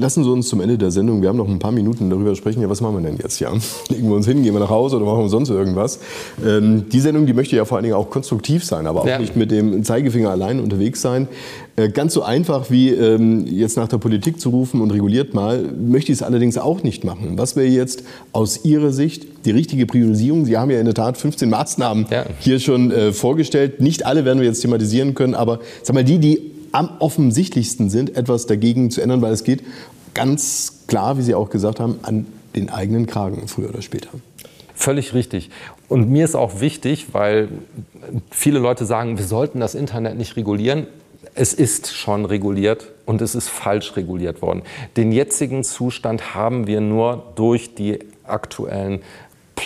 Lassen 0.00 0.22
Sie 0.22 0.30
uns 0.30 0.48
zum 0.48 0.60
Ende 0.60 0.78
der 0.78 0.92
Sendung, 0.92 1.22
wir 1.22 1.28
haben 1.28 1.36
noch 1.36 1.48
ein 1.48 1.58
paar 1.58 1.72
Minuten 1.72 2.08
darüber 2.08 2.36
sprechen, 2.36 2.62
ja, 2.62 2.70
was 2.70 2.80
machen 2.80 3.02
wir 3.02 3.10
denn 3.10 3.18
jetzt? 3.20 3.40
Ja? 3.40 3.52
Legen 3.88 4.08
wir 4.08 4.14
uns 4.14 4.26
hin, 4.26 4.44
gehen 4.44 4.54
wir 4.54 4.60
nach 4.60 4.70
Hause 4.70 4.96
oder 4.96 5.04
machen 5.04 5.22
wir 5.22 5.28
sonst 5.28 5.48
irgendwas? 5.50 5.98
Ähm, 6.46 6.84
die 6.88 7.00
Sendung, 7.00 7.26
die 7.26 7.32
möchte 7.32 7.56
ja 7.56 7.64
vor 7.64 7.78
allen 7.78 7.82
Dingen 7.82 7.96
auch 7.96 8.08
konstruktiv 8.08 8.64
sein, 8.64 8.86
aber 8.86 9.02
auch 9.02 9.06
ja. 9.06 9.18
nicht 9.18 9.34
mit 9.34 9.50
dem 9.50 9.82
Zeigefinger 9.82 10.30
allein 10.30 10.60
unterwegs 10.60 11.02
sein. 11.02 11.26
Äh, 11.74 11.88
ganz 11.88 12.14
so 12.14 12.22
einfach 12.22 12.70
wie 12.70 12.90
ähm, 12.90 13.44
jetzt 13.46 13.76
nach 13.76 13.88
der 13.88 13.98
Politik 13.98 14.40
zu 14.40 14.50
rufen 14.50 14.80
und 14.80 14.92
reguliert 14.92 15.34
mal, 15.34 15.64
möchte 15.76 16.12
ich 16.12 16.18
es 16.18 16.22
allerdings 16.22 16.58
auch 16.58 16.84
nicht 16.84 17.02
machen. 17.02 17.32
Was 17.36 17.56
wäre 17.56 17.66
jetzt 17.66 18.04
aus 18.30 18.64
Ihrer 18.64 18.92
Sicht 18.92 19.26
die 19.46 19.50
richtige 19.50 19.84
Priorisierung? 19.86 20.44
Sie 20.44 20.56
haben 20.56 20.70
ja 20.70 20.78
in 20.78 20.84
der 20.84 20.94
Tat 20.94 21.18
15 21.18 21.50
Maßnahmen 21.50 22.06
ja. 22.08 22.24
hier 22.38 22.60
schon 22.60 22.92
äh, 22.92 23.12
vorgestellt. 23.12 23.80
Nicht 23.80 24.06
alle 24.06 24.24
werden 24.24 24.38
wir 24.38 24.46
jetzt 24.46 24.60
thematisieren 24.60 25.14
können, 25.14 25.34
aber 25.34 25.58
sag 25.82 25.94
mal, 25.94 26.04
die, 26.04 26.18
die 26.18 26.57
am 26.72 26.90
offensichtlichsten 26.98 27.90
sind, 27.90 28.16
etwas 28.16 28.46
dagegen 28.46 28.90
zu 28.90 29.00
ändern, 29.00 29.22
weil 29.22 29.32
es 29.32 29.44
geht 29.44 29.62
ganz 30.14 30.84
klar, 30.86 31.18
wie 31.18 31.22
Sie 31.22 31.34
auch 31.34 31.50
gesagt 31.50 31.80
haben, 31.80 31.98
an 32.02 32.26
den 32.56 32.70
eigenen 32.70 33.06
Kragen 33.06 33.46
früher 33.46 33.68
oder 33.68 33.82
später. 33.82 34.10
Völlig 34.74 35.12
richtig. 35.14 35.50
Und 35.88 36.08
mir 36.10 36.24
ist 36.24 36.36
auch 36.36 36.60
wichtig, 36.60 37.08
weil 37.12 37.48
viele 38.30 38.58
Leute 38.58 38.84
sagen, 38.84 39.18
wir 39.18 39.24
sollten 39.24 39.60
das 39.60 39.74
Internet 39.74 40.16
nicht 40.16 40.36
regulieren. 40.36 40.86
Es 41.34 41.52
ist 41.52 41.94
schon 41.94 42.24
reguliert 42.24 42.88
und 43.06 43.20
es 43.20 43.34
ist 43.34 43.48
falsch 43.48 43.96
reguliert 43.96 44.42
worden. 44.42 44.62
Den 44.96 45.12
jetzigen 45.12 45.64
Zustand 45.64 46.34
haben 46.34 46.66
wir 46.66 46.80
nur 46.80 47.32
durch 47.34 47.74
die 47.74 47.98
aktuellen 48.24 49.00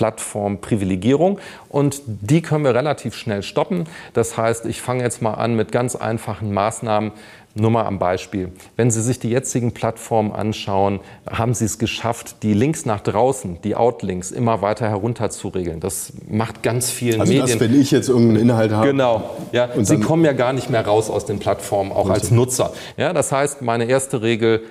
Plattformprivilegierung 0.02 1.38
und 1.68 2.02
die 2.06 2.42
können 2.42 2.64
wir 2.64 2.74
relativ 2.74 3.14
schnell 3.14 3.44
stoppen. 3.44 3.84
Das 4.14 4.36
heißt, 4.36 4.66
ich 4.66 4.82
fange 4.82 5.04
jetzt 5.04 5.22
mal 5.22 5.34
an 5.34 5.54
mit 5.54 5.70
ganz 5.70 5.94
einfachen 5.94 6.52
Maßnahmen. 6.52 7.12
Nur 7.54 7.70
mal 7.70 7.84
am 7.84 7.98
Beispiel. 7.98 8.50
Wenn 8.76 8.90
Sie 8.90 9.02
sich 9.02 9.18
die 9.18 9.28
jetzigen 9.28 9.72
Plattformen 9.72 10.32
anschauen, 10.32 11.00
haben 11.30 11.52
Sie 11.52 11.66
es 11.66 11.78
geschafft, 11.78 12.42
die 12.42 12.54
Links 12.54 12.86
nach 12.86 13.00
draußen, 13.00 13.58
die 13.62 13.76
Outlinks, 13.76 14.30
immer 14.30 14.62
weiter 14.62 14.88
herunterzuregeln. 14.88 15.78
Das 15.78 16.14
macht 16.28 16.62
ganz 16.62 16.90
vielen 16.90 17.20
also 17.20 17.30
Medien. 17.30 17.42
Also 17.42 17.60
wenn 17.60 17.78
ich 17.78 17.90
jetzt 17.90 18.08
irgendeinen 18.08 18.48
Inhalt 18.48 18.72
habe. 18.72 18.86
Genau. 18.86 19.36
Ja, 19.52 19.68
Sie 19.82 20.00
kommen 20.00 20.24
ja 20.24 20.32
gar 20.32 20.54
nicht 20.54 20.70
mehr 20.70 20.84
raus 20.84 21.10
aus 21.10 21.26
den 21.26 21.40
Plattformen, 21.40 21.92
auch 21.92 22.08
als 22.08 22.30
Nutzer. 22.30 22.72
Ja, 22.96 23.12
das 23.12 23.30
heißt, 23.30 23.60
meine 23.60 23.84
erste 23.84 24.22
Regel, 24.22 24.62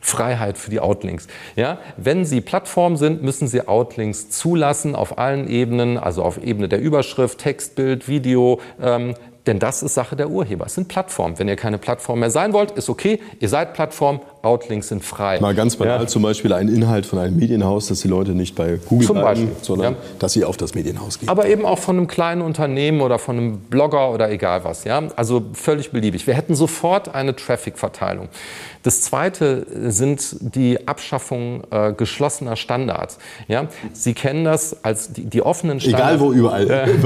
Freiheit 0.00 0.58
für 0.58 0.70
die 0.70 0.80
Outlinks. 0.80 1.26
Ja, 1.56 1.78
wenn 1.96 2.24
Sie 2.24 2.40
Plattform 2.40 2.96
sind, 2.96 3.22
müssen 3.22 3.48
Sie 3.48 3.66
Outlinks 3.66 4.30
zulassen 4.30 4.94
auf 4.94 5.18
allen 5.18 5.48
Ebenen, 5.48 5.98
also 5.98 6.22
auf 6.22 6.42
Ebene 6.42 6.68
der 6.68 6.80
Überschrift, 6.80 7.38
Text, 7.38 7.74
Bild, 7.74 8.08
Video, 8.08 8.60
ähm, 8.80 9.14
denn 9.48 9.58
das 9.58 9.82
ist 9.82 9.94
Sache 9.94 10.14
der 10.14 10.28
Urheber. 10.28 10.66
Es 10.66 10.74
sind 10.74 10.88
Plattformen. 10.88 11.38
Wenn 11.38 11.48
ihr 11.48 11.56
keine 11.56 11.78
Plattform 11.78 12.20
mehr 12.20 12.30
sein 12.30 12.52
wollt, 12.52 12.72
ist 12.72 12.90
okay. 12.90 13.18
Ihr 13.40 13.48
seid 13.48 13.72
Plattform, 13.72 14.20
Outlinks 14.42 14.88
sind 14.88 15.04
frei. 15.04 15.40
Mal 15.40 15.54
ganz 15.54 15.76
banal, 15.76 16.00
ja. 16.00 16.06
zum 16.06 16.22
Beispiel 16.22 16.52
ein 16.52 16.68
Inhalt 16.68 17.06
von 17.06 17.18
einem 17.18 17.36
Medienhaus, 17.36 17.88
dass 17.88 18.00
die 18.00 18.08
Leute 18.08 18.32
nicht 18.32 18.54
bei 18.54 18.78
Google 18.88 19.06
zum 19.06 19.18
bleiben, 19.18 19.50
sondern 19.62 19.94
ja. 19.94 19.98
dass 20.18 20.32
sie 20.32 20.44
auf 20.44 20.56
das 20.56 20.74
Medienhaus 20.74 21.18
gehen. 21.18 21.28
Aber 21.28 21.48
eben 21.48 21.66
auch 21.66 21.78
von 21.78 21.96
einem 21.96 22.06
kleinen 22.06 22.42
Unternehmen 22.42 23.00
oder 23.00 23.18
von 23.18 23.36
einem 23.36 23.58
Blogger 23.60 24.12
oder 24.12 24.30
egal 24.30 24.64
was. 24.64 24.84
Ja? 24.84 25.02
Also 25.16 25.46
völlig 25.52 25.90
beliebig. 25.90 26.26
Wir 26.26 26.34
hätten 26.34 26.54
sofort 26.54 27.14
eine 27.14 27.34
Traffic-Verteilung. 27.34 28.28
Das 28.84 29.02
Zweite 29.02 29.66
sind 29.90 30.36
die 30.54 30.86
Abschaffung 30.86 31.64
äh, 31.70 31.92
geschlossener 31.92 32.56
Standards. 32.56 33.18
Ja? 33.48 33.66
Sie 33.92 34.14
kennen 34.14 34.44
das 34.44 34.84
als 34.84 35.12
die, 35.12 35.24
die 35.24 35.42
offenen 35.42 35.80
Standards. 35.80 36.14
Egal 36.14 36.20
wo, 36.20 36.32
überall. 36.32 36.70
Äh. 36.70 36.88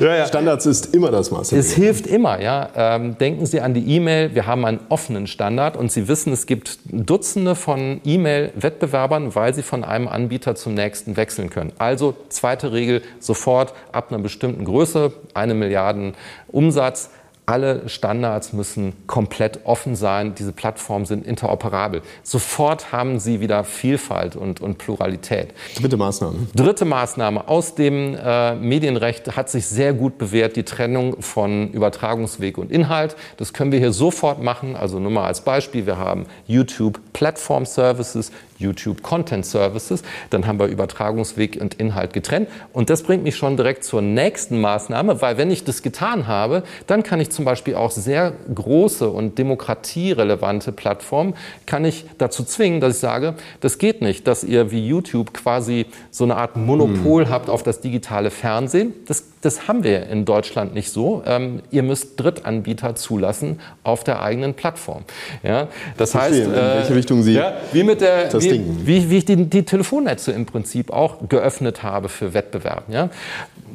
Ja, 0.00 0.16
ja. 0.16 0.26
Standards 0.26 0.66
ist 0.66 0.94
immer 0.94 1.10
das 1.10 1.30
Maß. 1.30 1.52
Es 1.52 1.72
hilft 1.72 2.06
immer. 2.06 2.40
Ja? 2.40 2.68
Ähm, 2.74 3.18
denken 3.18 3.44
Sie 3.46 3.60
an 3.60 3.74
die 3.74 3.94
E-Mail. 3.94 4.34
Wir 4.34 4.46
haben 4.46 4.64
einen 4.64 4.80
offenen 4.88 5.26
Standard 5.26 5.76
und 5.76 5.92
Sie 5.92 6.08
wissen, 6.08 6.32
es 6.32 6.46
gibt 6.46 6.77
Dutzende 6.84 7.54
von 7.54 8.00
E-Mail-Wettbewerbern, 8.04 9.34
weil 9.34 9.54
sie 9.54 9.62
von 9.62 9.84
einem 9.84 10.08
Anbieter 10.08 10.54
zum 10.54 10.74
nächsten 10.74 11.16
wechseln 11.16 11.50
können. 11.50 11.72
Also 11.78 12.16
zweite 12.28 12.72
Regel, 12.72 13.02
sofort 13.20 13.74
ab 13.92 14.10
einer 14.10 14.22
bestimmten 14.22 14.64
Größe, 14.64 15.12
eine 15.34 15.54
Milliarden 15.54 16.14
Umsatz, 16.48 17.10
alle 17.48 17.88
Standards 17.88 18.52
müssen 18.52 18.92
komplett 19.06 19.60
offen 19.64 19.96
sein. 19.96 20.34
Diese 20.34 20.52
Plattformen 20.52 21.06
sind 21.06 21.26
interoperabel. 21.26 22.02
Sofort 22.22 22.92
haben 22.92 23.18
sie 23.18 23.40
wieder 23.40 23.64
Vielfalt 23.64 24.36
und, 24.36 24.60
und 24.60 24.76
Pluralität. 24.76 25.54
Dritte 25.80 25.96
Maßnahme. 25.96 26.40
Dritte 26.54 26.84
Maßnahme. 26.84 27.48
Aus 27.48 27.74
dem 27.74 28.14
äh, 28.14 28.54
Medienrecht 28.54 29.34
hat 29.34 29.48
sich 29.48 29.66
sehr 29.66 29.94
gut 29.94 30.18
bewährt 30.18 30.56
die 30.56 30.64
Trennung 30.64 31.22
von 31.22 31.70
Übertragungsweg 31.70 32.58
und 32.58 32.70
Inhalt. 32.70 33.16
Das 33.38 33.54
können 33.54 33.72
wir 33.72 33.78
hier 33.78 33.92
sofort 33.92 34.42
machen. 34.42 34.76
Also 34.76 34.98
nur 34.98 35.10
mal 35.10 35.24
als 35.24 35.40
Beispiel. 35.40 35.86
Wir 35.86 35.96
haben 35.96 36.26
YouTube 36.46 37.00
Platform 37.14 37.64
Services, 37.64 38.30
YouTube 38.58 39.02
Content 39.02 39.46
Services. 39.46 40.02
Dann 40.30 40.46
haben 40.46 40.58
wir 40.58 40.66
Übertragungsweg 40.66 41.58
und 41.60 41.74
Inhalt 41.74 42.12
getrennt. 42.12 42.48
Und 42.72 42.90
das 42.90 43.02
bringt 43.02 43.22
mich 43.22 43.36
schon 43.36 43.56
direkt 43.56 43.84
zur 43.84 44.02
nächsten 44.02 44.60
Maßnahme, 44.60 45.22
weil 45.22 45.38
wenn 45.38 45.50
ich 45.50 45.64
das 45.64 45.82
getan 45.82 46.26
habe, 46.26 46.62
dann 46.86 47.02
kann 47.02 47.20
ich 47.20 47.30
zum 47.30 47.44
Beispiel 47.44 47.74
auch 47.74 47.90
sehr 47.90 48.32
große 48.54 49.08
und 49.08 49.38
demokratierelevante 49.38 50.72
Plattformen, 50.72 51.34
kann 51.66 51.84
ich 51.84 52.04
dazu 52.18 52.44
zwingen, 52.44 52.80
dass 52.80 52.94
ich 52.94 53.00
sage, 53.00 53.34
das 53.60 53.78
geht 53.78 54.02
nicht, 54.02 54.26
dass 54.26 54.44
ihr 54.44 54.70
wie 54.70 54.86
YouTube 54.86 55.32
quasi 55.32 55.86
so 56.10 56.24
eine 56.24 56.36
Art 56.36 56.56
Monopol 56.56 57.24
hm. 57.24 57.30
habt 57.30 57.50
auf 57.50 57.62
das 57.62 57.80
digitale 57.80 58.30
Fernsehen. 58.30 58.92
Das, 59.06 59.24
das 59.40 59.68
haben 59.68 59.84
wir 59.84 60.08
in 60.08 60.24
Deutschland 60.24 60.74
nicht 60.74 60.90
so. 60.90 61.22
Ähm, 61.26 61.62
ihr 61.70 61.82
müsst 61.82 62.20
Drittanbieter 62.20 62.94
zulassen 62.94 63.60
auf 63.82 64.04
der 64.04 64.22
eigenen 64.22 64.54
Plattform. 64.54 65.04
Ja, 65.42 65.68
das 65.96 66.14
heißt, 66.14 66.38
in 66.38 66.52
welche 66.52 66.94
Richtung 66.94 67.22
Sie 67.22 67.34
ja, 67.34 67.56
wie 67.72 67.82
mit 67.82 68.00
der, 68.00 68.32
wie, 68.40 68.47
wie, 68.52 69.10
wie, 69.10 69.16
ich 69.18 69.24
die, 69.24 69.36
die, 69.36 69.62
Telefonnetze 69.62 70.32
im 70.32 70.46
Prinzip 70.46 70.90
auch 70.90 71.28
geöffnet 71.28 71.82
habe 71.82 72.08
für 72.08 72.34
Wettbewerb. 72.34 72.84
Ja. 72.88 73.10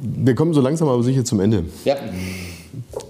Wir 0.02 0.36
kommen 0.36 0.54
so 0.54 0.62
langsam 0.62 0.88
aber 0.90 1.04
sicher 1.04 1.24
zum 1.24 1.40
Ende. 1.40 1.66
Ja. 1.86 1.96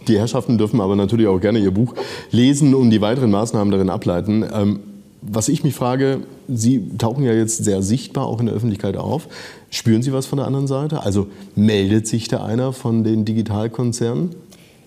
Die 0.07 0.17
Herrschaften 0.17 0.57
dürfen 0.57 0.81
aber 0.81 0.95
natürlich 0.95 1.27
auch 1.27 1.39
gerne 1.39 1.59
Ihr 1.59 1.71
Buch 1.71 1.95
lesen 2.31 2.75
und 2.75 2.89
die 2.89 3.01
weiteren 3.01 3.31
Maßnahmen 3.31 3.71
darin 3.71 3.89
ableiten. 3.89 4.45
Ähm, 4.53 4.79
was 5.21 5.47
ich 5.47 5.63
mich 5.63 5.73
frage, 5.73 6.19
Sie 6.49 6.97
tauchen 6.97 7.23
ja 7.23 7.33
jetzt 7.33 7.63
sehr 7.63 7.81
sichtbar 7.81 8.27
auch 8.27 8.41
in 8.41 8.47
der 8.47 8.55
Öffentlichkeit 8.55 8.97
auf. 8.97 9.29
Spüren 9.69 10.03
Sie 10.03 10.11
was 10.11 10.25
von 10.25 10.37
der 10.37 10.45
anderen 10.45 10.67
Seite? 10.67 11.01
Also 11.01 11.27
meldet 11.55 12.07
sich 12.07 12.27
da 12.27 12.43
einer 12.43 12.73
von 12.73 13.03
den 13.03 13.23
Digitalkonzernen? 13.23 14.35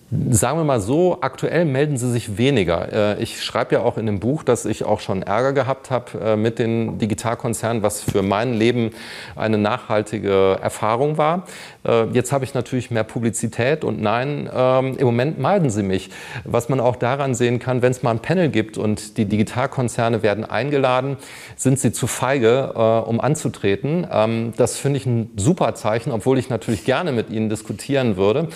Sagen 0.09 0.57
wir 0.57 0.63
mal 0.63 0.79
so, 0.79 1.17
aktuell 1.19 1.65
melden 1.65 1.97
sie 1.97 2.09
sich 2.09 2.37
weniger. 2.37 3.17
Äh, 3.17 3.21
ich 3.21 3.43
schreibe 3.43 3.75
ja 3.75 3.81
auch 3.81 3.97
in 3.97 4.05
dem 4.05 4.21
Buch, 4.21 4.43
dass 4.43 4.63
ich 4.63 4.85
auch 4.85 5.01
schon 5.01 5.21
Ärger 5.21 5.51
gehabt 5.51 5.91
habe 5.91 6.17
äh, 6.23 6.35
mit 6.37 6.59
den 6.59 6.97
Digitalkonzernen, 6.97 7.83
was 7.83 8.03
für 8.03 8.21
mein 8.21 8.53
Leben 8.53 8.91
eine 9.35 9.57
nachhaltige 9.57 10.59
Erfahrung 10.61 11.17
war. 11.17 11.43
Äh, 11.85 12.05
jetzt 12.13 12.31
habe 12.31 12.45
ich 12.45 12.53
natürlich 12.53 12.89
mehr 12.89 13.03
Publizität 13.03 13.83
und 13.83 14.01
nein, 14.01 14.49
ähm, 14.55 14.95
im 14.97 15.05
Moment 15.07 15.39
meiden 15.39 15.69
sie 15.69 15.83
mich. 15.83 16.09
Was 16.45 16.69
man 16.69 16.79
auch 16.79 16.95
daran 16.95 17.35
sehen 17.35 17.59
kann, 17.59 17.81
wenn 17.81 17.91
es 17.91 18.01
mal 18.01 18.11
ein 18.11 18.19
Panel 18.19 18.47
gibt 18.47 18.77
und 18.77 19.17
die 19.17 19.25
Digitalkonzerne 19.25 20.23
werden 20.23 20.45
eingeladen, 20.45 21.17
sind 21.57 21.79
sie 21.79 21.91
zu 21.91 22.07
feige, 22.07 22.71
um 23.07 23.19
anzutreten. 23.19 24.07
Ähm, 24.09 24.53
das 24.55 24.77
finde 24.77 24.97
ich 24.97 25.05
ein 25.05 25.31
super 25.35 25.75
Zeichen, 25.75 26.13
obwohl 26.13 26.37
ich 26.37 26.49
natürlich 26.49 26.85
gerne 26.85 27.11
mit 27.11 27.29
ihnen 27.29 27.49
diskutieren 27.49 28.15
würde. 28.15 28.47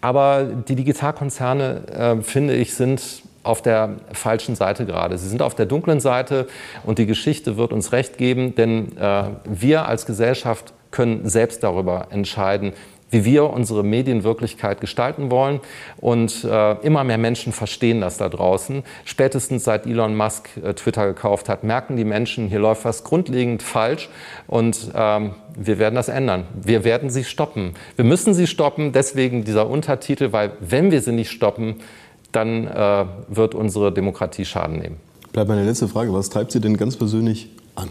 Aber 0.00 0.44
die 0.44 0.74
Digitalkonzerne, 0.96 2.18
äh, 2.18 2.22
finde 2.22 2.54
ich, 2.54 2.74
sind 2.74 3.22
auf 3.42 3.62
der 3.62 3.96
falschen 4.12 4.56
Seite 4.56 4.86
gerade. 4.86 5.18
Sie 5.18 5.28
sind 5.28 5.42
auf 5.42 5.54
der 5.54 5.66
dunklen 5.66 6.00
Seite 6.00 6.48
und 6.84 6.98
die 6.98 7.06
Geschichte 7.06 7.56
wird 7.56 7.72
uns 7.72 7.92
recht 7.92 8.18
geben, 8.18 8.54
denn 8.54 8.96
äh, 8.96 9.24
wir 9.44 9.86
als 9.86 10.06
Gesellschaft 10.06 10.72
können 10.90 11.28
selbst 11.28 11.62
darüber 11.62 12.08
entscheiden, 12.10 12.72
wie 13.10 13.24
wir 13.24 13.50
unsere 13.50 13.84
Medienwirklichkeit 13.84 14.80
gestalten 14.80 15.30
wollen. 15.30 15.60
Und 15.98 16.44
äh, 16.44 16.72
immer 16.80 17.04
mehr 17.04 17.18
Menschen 17.18 17.52
verstehen 17.52 18.00
das 18.00 18.18
da 18.18 18.28
draußen. 18.28 18.82
Spätestens 19.04 19.64
seit 19.64 19.86
Elon 19.86 20.16
Musk 20.16 20.48
äh, 20.62 20.74
Twitter 20.74 21.06
gekauft 21.06 21.48
hat, 21.48 21.64
merken 21.64 21.96
die 21.96 22.04
Menschen, 22.04 22.48
hier 22.48 22.58
läuft 22.58 22.84
was 22.84 23.04
grundlegend 23.04 23.62
falsch. 23.62 24.08
Und 24.46 24.90
ähm, 24.94 25.32
wir 25.56 25.78
werden 25.78 25.94
das 25.94 26.08
ändern. 26.08 26.44
Wir 26.54 26.84
werden 26.84 27.10
sie 27.10 27.24
stoppen. 27.24 27.74
Wir 27.94 28.04
müssen 28.04 28.34
sie 28.34 28.46
stoppen. 28.46 28.92
Deswegen 28.92 29.44
dieser 29.44 29.68
Untertitel, 29.68 30.32
weil 30.32 30.52
wenn 30.60 30.90
wir 30.90 31.00
sie 31.00 31.12
nicht 31.12 31.30
stoppen, 31.30 31.76
dann 32.32 32.66
äh, 32.66 33.04
wird 33.28 33.54
unsere 33.54 33.92
Demokratie 33.92 34.44
Schaden 34.44 34.78
nehmen. 34.78 34.96
Bleibt 35.32 35.48
meine 35.48 35.64
letzte 35.64 35.88
Frage. 35.88 36.12
Was 36.12 36.28
treibt 36.28 36.52
Sie 36.52 36.60
denn 36.60 36.76
ganz 36.76 36.96
persönlich 36.96 37.50
an? 37.74 37.88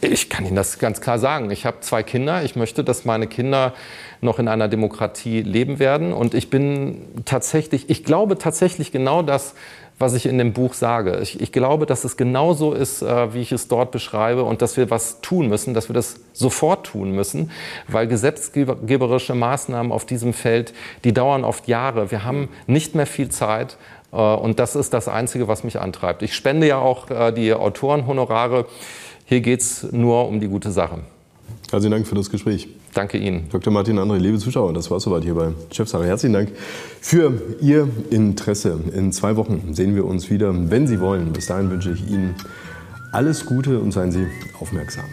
Ich 0.00 0.30
kann 0.30 0.46
Ihnen 0.46 0.56
das 0.56 0.78
ganz 0.78 1.00
klar 1.00 1.18
sagen. 1.18 1.50
Ich 1.50 1.66
habe 1.66 1.80
zwei 1.80 2.02
Kinder. 2.02 2.42
Ich 2.42 2.56
möchte, 2.56 2.84
dass 2.84 3.04
meine 3.04 3.26
Kinder 3.26 3.74
noch 4.22 4.38
in 4.38 4.48
einer 4.48 4.68
Demokratie 4.68 5.42
leben 5.42 5.78
werden. 5.78 6.12
Und 6.12 6.34
ich 6.34 6.48
bin 6.48 7.02
tatsächlich, 7.26 7.90
ich 7.90 8.02
glaube 8.02 8.38
tatsächlich 8.38 8.92
genau 8.92 9.22
das, 9.22 9.54
was 9.98 10.14
ich 10.14 10.26
in 10.26 10.38
dem 10.38 10.52
Buch 10.52 10.74
sage. 10.74 11.20
Ich, 11.22 11.40
ich 11.40 11.52
glaube, 11.52 11.86
dass 11.86 12.04
es 12.04 12.16
genauso 12.16 12.72
ist, 12.72 13.02
äh, 13.02 13.32
wie 13.34 13.42
ich 13.42 13.52
es 13.52 13.68
dort 13.68 13.92
beschreibe 13.92 14.42
und 14.42 14.60
dass 14.60 14.76
wir 14.76 14.90
was 14.90 15.20
tun 15.20 15.48
müssen, 15.48 15.74
dass 15.74 15.88
wir 15.88 15.94
das 15.94 16.16
sofort 16.32 16.86
tun 16.86 17.12
müssen, 17.12 17.50
weil 17.86 18.08
gesetzgeberische 18.08 19.34
Maßnahmen 19.34 19.92
auf 19.92 20.04
diesem 20.04 20.32
Feld, 20.32 20.74
die 21.04 21.12
dauern 21.12 21.44
oft 21.44 21.68
Jahre. 21.68 22.10
Wir 22.10 22.24
haben 22.24 22.48
nicht 22.66 22.94
mehr 22.94 23.06
viel 23.06 23.28
Zeit. 23.28 23.76
Äh, 24.12 24.16
und 24.16 24.58
das 24.58 24.74
ist 24.74 24.94
das 24.94 25.08
Einzige, 25.08 25.46
was 25.46 25.62
mich 25.62 25.78
antreibt. 25.78 26.22
Ich 26.22 26.34
spende 26.34 26.66
ja 26.66 26.78
auch 26.78 27.10
äh, 27.10 27.32
die 27.32 27.52
Autorenhonorare. 27.54 28.66
Hier 29.26 29.40
geht 29.40 29.60
es 29.60 29.90
nur 29.90 30.28
um 30.28 30.38
die 30.38 30.48
gute 30.48 30.70
Sache. 30.70 30.98
Herzlichen 31.70 31.92
Dank 31.92 32.06
für 32.06 32.14
das 32.14 32.30
Gespräch. 32.30 32.68
Danke 32.92 33.18
Ihnen. 33.18 33.48
Dr. 33.50 33.72
Martin 33.72 33.98
André, 33.98 34.18
liebe 34.18 34.38
Zuschauer, 34.38 34.72
das 34.72 34.90
war 34.90 35.00
soweit 35.00 35.24
hier 35.24 35.34
bei 35.34 35.52
Chefsache. 35.72 36.04
Herzlichen 36.04 36.34
Dank 36.34 36.52
für 37.00 37.32
Ihr 37.60 37.88
Interesse. 38.10 38.78
In 38.94 39.12
zwei 39.12 39.36
Wochen 39.36 39.74
sehen 39.74 39.96
wir 39.96 40.04
uns 40.04 40.30
wieder, 40.30 40.52
wenn 40.70 40.86
Sie 40.86 41.00
wollen. 41.00 41.32
Bis 41.32 41.46
dahin 41.46 41.70
wünsche 41.70 41.92
ich 41.92 42.08
Ihnen 42.08 42.34
alles 43.12 43.46
Gute 43.46 43.80
und 43.80 43.92
seien 43.92 44.12
Sie 44.12 44.26
aufmerksam. 44.60 45.06